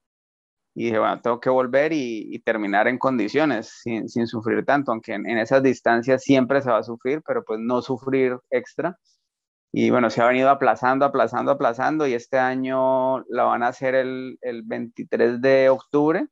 y 0.74 0.86
dije, 0.86 0.98
bueno, 0.98 1.20
tengo 1.20 1.40
que 1.40 1.50
volver 1.50 1.92
y, 1.92 2.38
terminar 2.40 2.88
en 2.88 2.98
condiciones, 2.98 3.68
sin, 3.82 4.08
sin 4.08 4.26
sufrir 4.26 4.64
tanto, 4.64 4.90
aunque 4.92 5.14
en, 5.14 5.26
esas 5.38 5.62
distancias 5.62 6.22
siempre 6.22 6.62
se 6.62 6.70
va 6.70 6.78
a 6.78 6.82
sufrir, 6.82 7.22
pero 7.26 7.44
pues 7.44 7.60
no 7.60 7.80
sufrir 7.80 8.38
extra. 8.50 8.98
Y 9.72 9.90
bueno, 9.90 10.10
se 10.10 10.22
ha 10.22 10.26
venido 10.26 10.50
aplazando, 10.50 11.04
aplazando, 11.04 11.52
aplazando, 11.52 12.06
y 12.06 12.14
este 12.14 12.38
año 12.38 13.20
la 13.28 13.44
van 13.44 13.62
a 13.62 13.68
hacer 13.68 13.94
el, 13.94 14.38
el 14.42 14.62
23 14.64 15.40
de 15.40 15.68
octubre, 15.68 16.26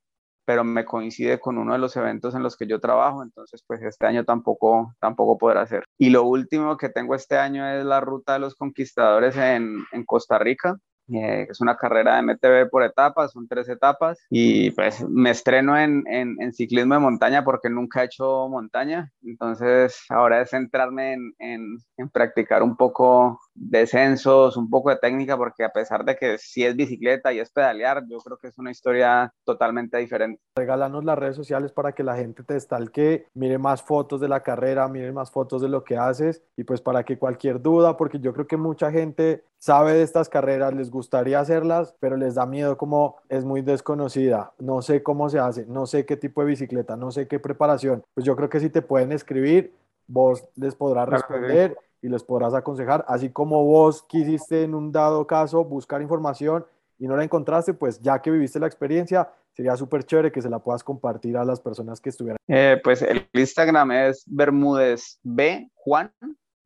pero 0.44 0.64
me 0.64 0.84
coincide 0.84 1.38
con 1.40 1.58
uno 1.58 1.72
de 1.72 1.78
los 1.78 1.96
eventos 1.96 2.34
en 2.34 2.42
los 2.42 2.56
que 2.56 2.66
yo 2.66 2.80
trabajo, 2.80 3.22
entonces 3.22 3.62
pues 3.66 3.80
este 3.82 4.06
año 4.06 4.24
tampoco, 4.24 4.94
tampoco 5.00 5.38
podrá 5.38 5.62
hacer. 5.62 5.84
Y 5.98 6.10
lo 6.10 6.24
último 6.24 6.76
que 6.76 6.88
tengo 6.88 7.14
este 7.14 7.38
año 7.38 7.68
es 7.68 7.84
la 7.84 8.00
ruta 8.00 8.34
de 8.34 8.40
los 8.40 8.54
conquistadores 8.56 9.36
en, 9.36 9.84
en 9.92 10.04
Costa 10.04 10.38
Rica, 10.38 10.76
eh, 11.12 11.46
es 11.50 11.60
una 11.60 11.76
carrera 11.76 12.16
de 12.16 12.22
MTB 12.22 12.70
por 12.70 12.82
etapas, 12.82 13.32
son 13.32 13.48
tres 13.48 13.68
etapas 13.68 14.18
y 14.30 14.70
pues 14.72 15.04
me 15.08 15.30
estreno 15.30 15.78
en, 15.78 16.04
en, 16.08 16.36
en, 16.40 16.52
ciclismo 16.52 16.94
de 16.94 17.00
montaña 17.00 17.44
porque 17.44 17.68
nunca 17.70 18.02
he 18.02 18.06
hecho 18.06 18.48
montaña, 18.48 19.12
entonces 19.22 20.04
ahora 20.08 20.40
es 20.40 20.50
centrarme 20.50 21.14
en, 21.14 21.34
en, 21.38 22.08
practicar 22.10 22.62
un 22.62 22.76
poco 22.76 23.40
descensos, 23.54 24.56
un 24.56 24.70
poco 24.70 24.90
de 24.90 24.96
técnica 24.96 25.36
porque 25.36 25.64
a 25.64 25.70
pesar 25.70 26.04
de 26.04 26.16
que 26.16 26.38
sí 26.38 26.64
es 26.64 26.76
bicicleta 26.76 27.32
y 27.32 27.40
es 27.40 27.50
pedalear, 27.50 28.04
yo 28.08 28.18
creo 28.18 28.38
que 28.38 28.48
es 28.48 28.58
una 28.58 28.70
historia 28.70 29.32
totalmente 29.44 29.98
diferente. 29.98 30.40
Regálanos 30.56 31.04
las 31.04 31.18
redes 31.18 31.36
sociales 31.36 31.72
para 31.72 31.92
que 31.92 32.02
la 32.02 32.16
gente 32.16 32.42
te 32.42 32.56
estalque, 32.56 33.26
mire 33.34 33.58
más 33.58 33.82
fotos 33.82 34.20
de 34.20 34.28
la 34.28 34.42
carrera, 34.42 34.88
mire 34.88 35.12
más 35.12 35.30
fotos 35.30 35.62
de 35.62 35.68
lo 35.68 35.84
que 35.84 35.96
haces 35.96 36.42
y 36.56 36.64
pues 36.64 36.80
para 36.80 37.04
que 37.04 37.18
cualquier 37.18 37.60
duda, 37.60 37.96
porque 37.96 38.18
yo 38.18 38.32
creo 38.32 38.46
que 38.46 38.56
mucha 38.56 38.90
gente 38.90 39.44
sabe 39.58 39.94
de 39.94 40.02
estas 40.02 40.28
carreras, 40.28 40.74
les 40.74 40.90
gustaría 40.90 41.38
hacerlas, 41.38 41.94
pero 42.00 42.16
les 42.16 42.34
da 42.34 42.46
miedo 42.46 42.76
como 42.76 43.16
es 43.28 43.44
muy 43.44 43.62
desconocida, 43.62 44.52
no 44.58 44.82
sé 44.82 45.02
cómo 45.02 45.28
se 45.28 45.38
hace, 45.38 45.66
no 45.66 45.86
sé 45.86 46.04
qué 46.04 46.16
tipo 46.16 46.40
de 46.40 46.48
bicicleta, 46.48 46.96
no 46.96 47.12
sé 47.12 47.28
qué 47.28 47.38
preparación. 47.38 48.02
Pues 48.14 48.26
yo 48.26 48.34
creo 48.34 48.48
que 48.48 48.60
si 48.60 48.70
te 48.70 48.82
pueden 48.82 49.12
escribir, 49.12 49.72
vos 50.08 50.44
les 50.56 50.74
podrás 50.74 51.08
responder 51.08 51.76
y 52.02 52.08
les 52.08 52.24
podrás 52.24 52.52
aconsejar, 52.52 53.04
así 53.08 53.30
como 53.30 53.64
vos 53.64 54.02
quisiste 54.02 54.64
en 54.64 54.74
un 54.74 54.92
dado 54.92 55.26
caso 55.26 55.64
buscar 55.64 56.02
información 56.02 56.66
y 56.98 57.06
no 57.06 57.16
la 57.16 57.24
encontraste, 57.24 57.74
pues 57.74 58.00
ya 58.00 58.20
que 58.20 58.30
viviste 58.30 58.60
la 58.60 58.66
experiencia, 58.66 59.30
sería 59.52 59.76
súper 59.76 60.04
chévere 60.04 60.32
que 60.32 60.42
se 60.42 60.50
la 60.50 60.58
puedas 60.58 60.84
compartir 60.84 61.36
a 61.36 61.44
las 61.44 61.60
personas 61.60 62.00
que 62.00 62.10
estuvieran. 62.10 62.36
Eh, 62.48 62.80
pues 62.82 63.02
el 63.02 63.28
Instagram 63.32 63.92
es 63.92 64.24
Bermúdez 64.26 65.18
B 65.22 65.70
Juan 65.74 66.12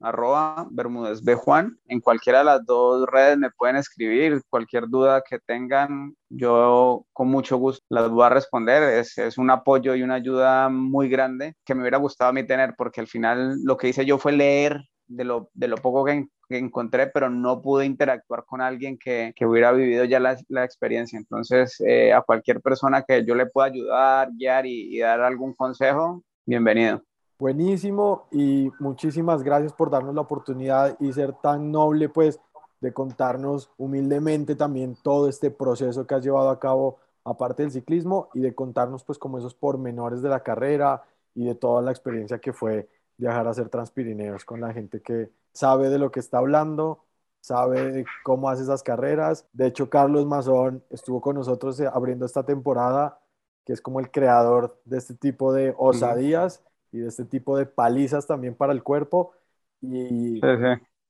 arroba 0.01 0.67
Bermúdez 0.71 1.23
B. 1.23 1.35
Juan. 1.35 1.79
En 1.87 2.01
cualquiera 2.01 2.41
de 2.41 2.45
las 2.45 2.65
dos 2.65 3.07
redes 3.07 3.39
me 3.39 3.51
pueden 3.51 3.77
escribir, 3.77 4.41
cualquier 4.49 4.89
duda 4.89 5.23
que 5.29 5.39
tengan, 5.39 6.15
yo 6.29 7.07
con 7.13 7.29
mucho 7.29 7.57
gusto 7.57 7.85
las 7.89 8.09
voy 8.11 8.25
a 8.25 8.31
responder. 8.31 8.83
Es, 8.83 9.17
es, 9.19 9.39
un 9.39 9.51
apoyo 9.51 9.95
y 9.95 10.03
una 10.03 10.15
ayuda 10.15 10.69
muy 10.69 11.09
grande 11.09 11.55
que 11.65 11.75
me 11.75 11.83
hubiera 11.83 11.99
gustado 11.99 12.31
a 12.31 12.33
mí 12.33 12.47
tener, 12.47 12.75
porque 12.77 13.01
al 13.01 13.07
final 13.07 13.57
lo 13.65 13.77
que 13.77 13.89
hice 13.89 14.05
yo 14.05 14.19
fue 14.19 14.33
leer 14.33 14.85
de 15.09 15.25
lo, 15.25 15.51
de 15.55 15.69
lo 15.69 15.77
poco 15.77 16.05
que, 16.05 16.29
encontré, 16.49 17.09
pero 17.09 17.29
no 17.29 17.61
pude 17.61 17.87
interactuar 17.87 18.45
con 18.45 18.61
alguien 18.61 18.97
que, 18.99 19.33
que 19.35 19.47
hubiera 19.47 19.73
vivido 19.73 20.05
ya 20.05 20.21
la, 20.21 20.39
la 20.49 20.65
experiencia. 20.65 21.19
Entonces, 21.19 21.81
eh, 21.81 22.13
a 22.13 22.23
cualquier 22.23 22.61
persona 22.61 23.03
que 23.03 23.25
yo 23.25 23.35
le 23.35 23.47
pueda 23.47 23.67
ayudar, 23.67 24.31
guiar 24.33 24.65
y, 24.65 24.97
y 24.97 25.01
dar 25.01 25.21
algún 25.23 25.55
consejo, 25.55 26.23
bienvenido. 26.45 27.03
Buenísimo 27.39 28.29
y 28.31 28.71
muchísimas 28.79 29.43
gracias 29.43 29.73
por 29.73 29.91
darnos 29.91 30.15
la 30.15 30.23
oportunidad 30.23 30.97
y 31.01 31.13
ser 31.13 31.35
tan 31.35 31.71
noble 31.71 32.09
pues 32.09 32.41
de 32.81 32.93
contarnos 32.93 33.71
humildemente 33.77 34.55
también 34.55 34.97
todo 35.03 35.29
este 35.29 35.51
proceso 35.51 36.07
que 36.07 36.15
has 36.15 36.25
llevado 36.25 36.49
a 36.49 36.59
cabo 36.59 36.99
aparte 37.25 37.63
del 37.63 37.73
ciclismo 37.73 38.31
y 38.33 38.41
de 38.41 38.55
contarnos 38.55 39.05
pues 39.05 39.19
como 39.19 39.37
esos 39.37 39.55
pormenores 39.55 40.23
de 40.23 40.29
la 40.29 40.41
carrera 40.41 41.03
y 41.35 41.45
de 41.45 41.55
toda 41.55 41.83
la 41.83 41.91
experiencia 41.91 42.39
que 42.39 42.53
fue 42.53 42.89
viajar 43.17 43.47
a 43.47 43.51
hacer 43.51 43.69
Transpirineos 43.69 44.45
con 44.45 44.61
la 44.61 44.73
gente 44.73 45.01
que 45.03 45.31
sabe 45.53 45.89
de 45.91 45.99
lo 45.99 46.11
que 46.11 46.21
está 46.21 46.39
hablando, 46.39 47.05
sabe 47.41 48.11
cómo 48.23 48.49
hace 48.51 48.63
esas 48.63 48.83
carreras. 48.83 49.47
De 49.53 49.67
hecho, 49.67 49.89
Carlos 49.91 50.27
Mazón 50.27 50.85
estuvo 50.91 51.21
con 51.21 51.37
nosotros 51.37 51.79
eh, 51.81 51.89
abriendo 51.93 52.27
esta 52.27 52.45
temporada, 52.45 53.21
que 53.65 53.73
es 53.73 53.81
como 53.81 54.01
el 54.01 54.11
creador 54.11 54.81
de 54.85 54.99
este 54.99 55.15
tipo 55.15 55.53
de 55.53 55.75
osadías 55.79 56.63
y 56.93 56.99
de 57.01 57.09
este 57.09 57.25
tipo 57.25 57.57
de 57.57 57.67
palizas 57.67 58.27
también 58.27 58.55
para 58.55 58.73
el 58.73 58.83
cuerpo. 58.83 59.33
Y, 59.81 60.49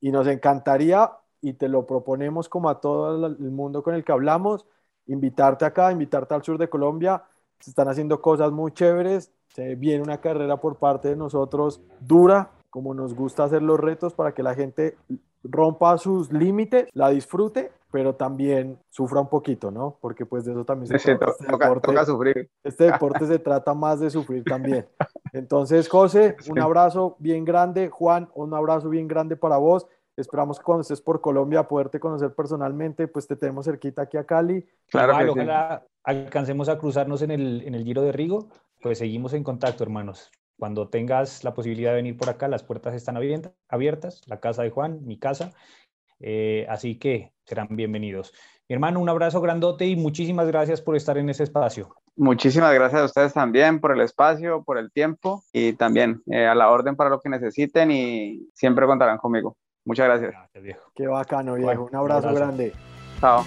y 0.01 0.11
nos 0.11 0.27
encantaría, 0.27 1.11
y 1.41 1.53
te 1.53 1.67
lo 1.69 1.85
proponemos 1.85 2.49
como 2.49 2.69
a 2.69 2.81
todo 2.81 3.27
el 3.27 3.37
mundo 3.51 3.83
con 3.83 3.93
el 3.95 4.03
que 4.03 4.11
hablamos, 4.11 4.65
invitarte 5.05 5.65
acá, 5.65 5.91
invitarte 5.91 6.33
al 6.35 6.43
sur 6.43 6.57
de 6.57 6.69
Colombia. 6.69 7.23
Se 7.59 7.71
están 7.71 7.87
haciendo 7.89 8.21
cosas 8.21 8.51
muy 8.51 8.71
chéveres. 8.73 9.31
Se 9.57 9.73
viene 9.73 10.03
una 10.03 10.21
carrera 10.21 10.57
por 10.57 10.75
parte 10.75 11.09
de 11.09 11.15
nosotros 11.15 11.81
dura, 11.99 12.51
como 12.69 12.93
nos 12.93 13.15
gusta 13.15 13.43
hacer 13.43 13.63
los 13.63 13.79
retos 13.79 14.13
para 14.13 14.31
que 14.31 14.43
la 14.43 14.53
gente 14.53 14.95
rompa 15.43 15.97
sus 15.97 16.31
límites, 16.31 16.87
la 16.93 17.09
disfrute, 17.09 17.71
pero 17.89 18.13
también 18.13 18.77
sufra 18.91 19.19
un 19.19 19.29
poquito, 19.29 19.71
¿no? 19.71 19.97
Porque 19.99 20.27
pues 20.27 20.45
de 20.45 20.51
eso 20.51 20.63
también 20.63 20.99
se 20.99 21.15
trata. 21.15 21.31
este 21.31 21.51
deporte. 21.51 22.05
sufrir. 22.05 22.51
Este 22.63 22.83
deporte 22.83 23.25
se 23.25 23.39
trata 23.39 23.73
más 23.73 23.99
de 23.99 24.11
sufrir 24.11 24.43
también. 24.43 24.85
Entonces, 25.33 25.89
José, 25.89 26.35
un 26.51 26.59
abrazo 26.59 27.15
bien 27.17 27.43
grande. 27.43 27.89
Juan, 27.89 28.29
un 28.35 28.53
abrazo 28.53 28.89
bien 28.89 29.07
grande 29.07 29.37
para 29.37 29.57
vos. 29.57 29.87
Esperamos 30.15 30.59
que 30.59 30.65
cuando 30.65 30.83
estés 30.83 31.01
por 31.01 31.19
Colombia 31.19 31.67
poderte 31.67 31.99
conocer 31.99 32.31
personalmente, 32.35 33.07
pues 33.07 33.25
te 33.25 33.35
tenemos 33.35 33.65
cerquita 33.65 34.03
aquí 34.03 34.17
a 34.17 34.23
Cali. 34.23 34.63
Claro, 34.91 35.31
ojalá 35.31 35.83
alcancemos 36.03 36.69
a 36.69 36.77
cruzarnos 36.77 37.23
en 37.23 37.31
el, 37.31 37.63
en 37.65 37.73
el 37.73 37.83
Giro 37.83 38.03
de 38.03 38.11
Rigo. 38.11 38.49
Pues 38.81 38.99
seguimos 38.99 39.33
en 39.33 39.43
contacto, 39.43 39.83
hermanos. 39.83 40.31
Cuando 40.57 40.89
tengas 40.89 41.43
la 41.43 41.53
posibilidad 41.53 41.91
de 41.91 41.97
venir 41.97 42.17
por 42.17 42.29
acá, 42.29 42.47
las 42.47 42.63
puertas 42.63 42.95
están 42.95 43.17
abiertas, 43.17 44.21
la 44.27 44.39
casa 44.39 44.63
de 44.63 44.71
Juan, 44.71 45.05
mi 45.05 45.19
casa, 45.19 45.51
eh, 46.19 46.65
así 46.69 46.97
que 46.97 47.33
serán 47.45 47.67
bienvenidos. 47.71 48.33
Mi 48.67 48.73
hermano, 48.73 48.99
un 48.99 49.07
abrazo 49.07 49.39
grandote 49.39 49.85
y 49.85 49.95
muchísimas 49.95 50.47
gracias 50.47 50.81
por 50.81 50.95
estar 50.95 51.17
en 51.17 51.29
ese 51.29 51.43
espacio. 51.43 51.95
Muchísimas 52.15 52.73
gracias 52.73 53.01
a 53.01 53.05
ustedes 53.05 53.33
también 53.33 53.79
por 53.79 53.91
el 53.91 54.01
espacio, 54.01 54.63
por 54.63 54.77
el 54.77 54.91
tiempo 54.91 55.43
y 55.53 55.73
también 55.73 56.21
eh, 56.25 56.47
a 56.47 56.55
la 56.55 56.69
orden 56.69 56.95
para 56.95 57.09
lo 57.09 57.19
que 57.19 57.29
necesiten 57.29 57.91
y 57.91 58.49
siempre 58.53 58.85
contarán 58.85 59.19
conmigo. 59.19 59.55
Muchas 59.85 60.07
gracias. 60.07 60.35
Qué 60.93 61.07
bacano, 61.07 61.53
viejo. 61.53 61.85
un 61.85 61.95
abrazo, 61.95 62.27
un 62.27 62.29
abrazo. 62.29 62.33
grande. 62.33 62.73
Chao. 63.21 63.45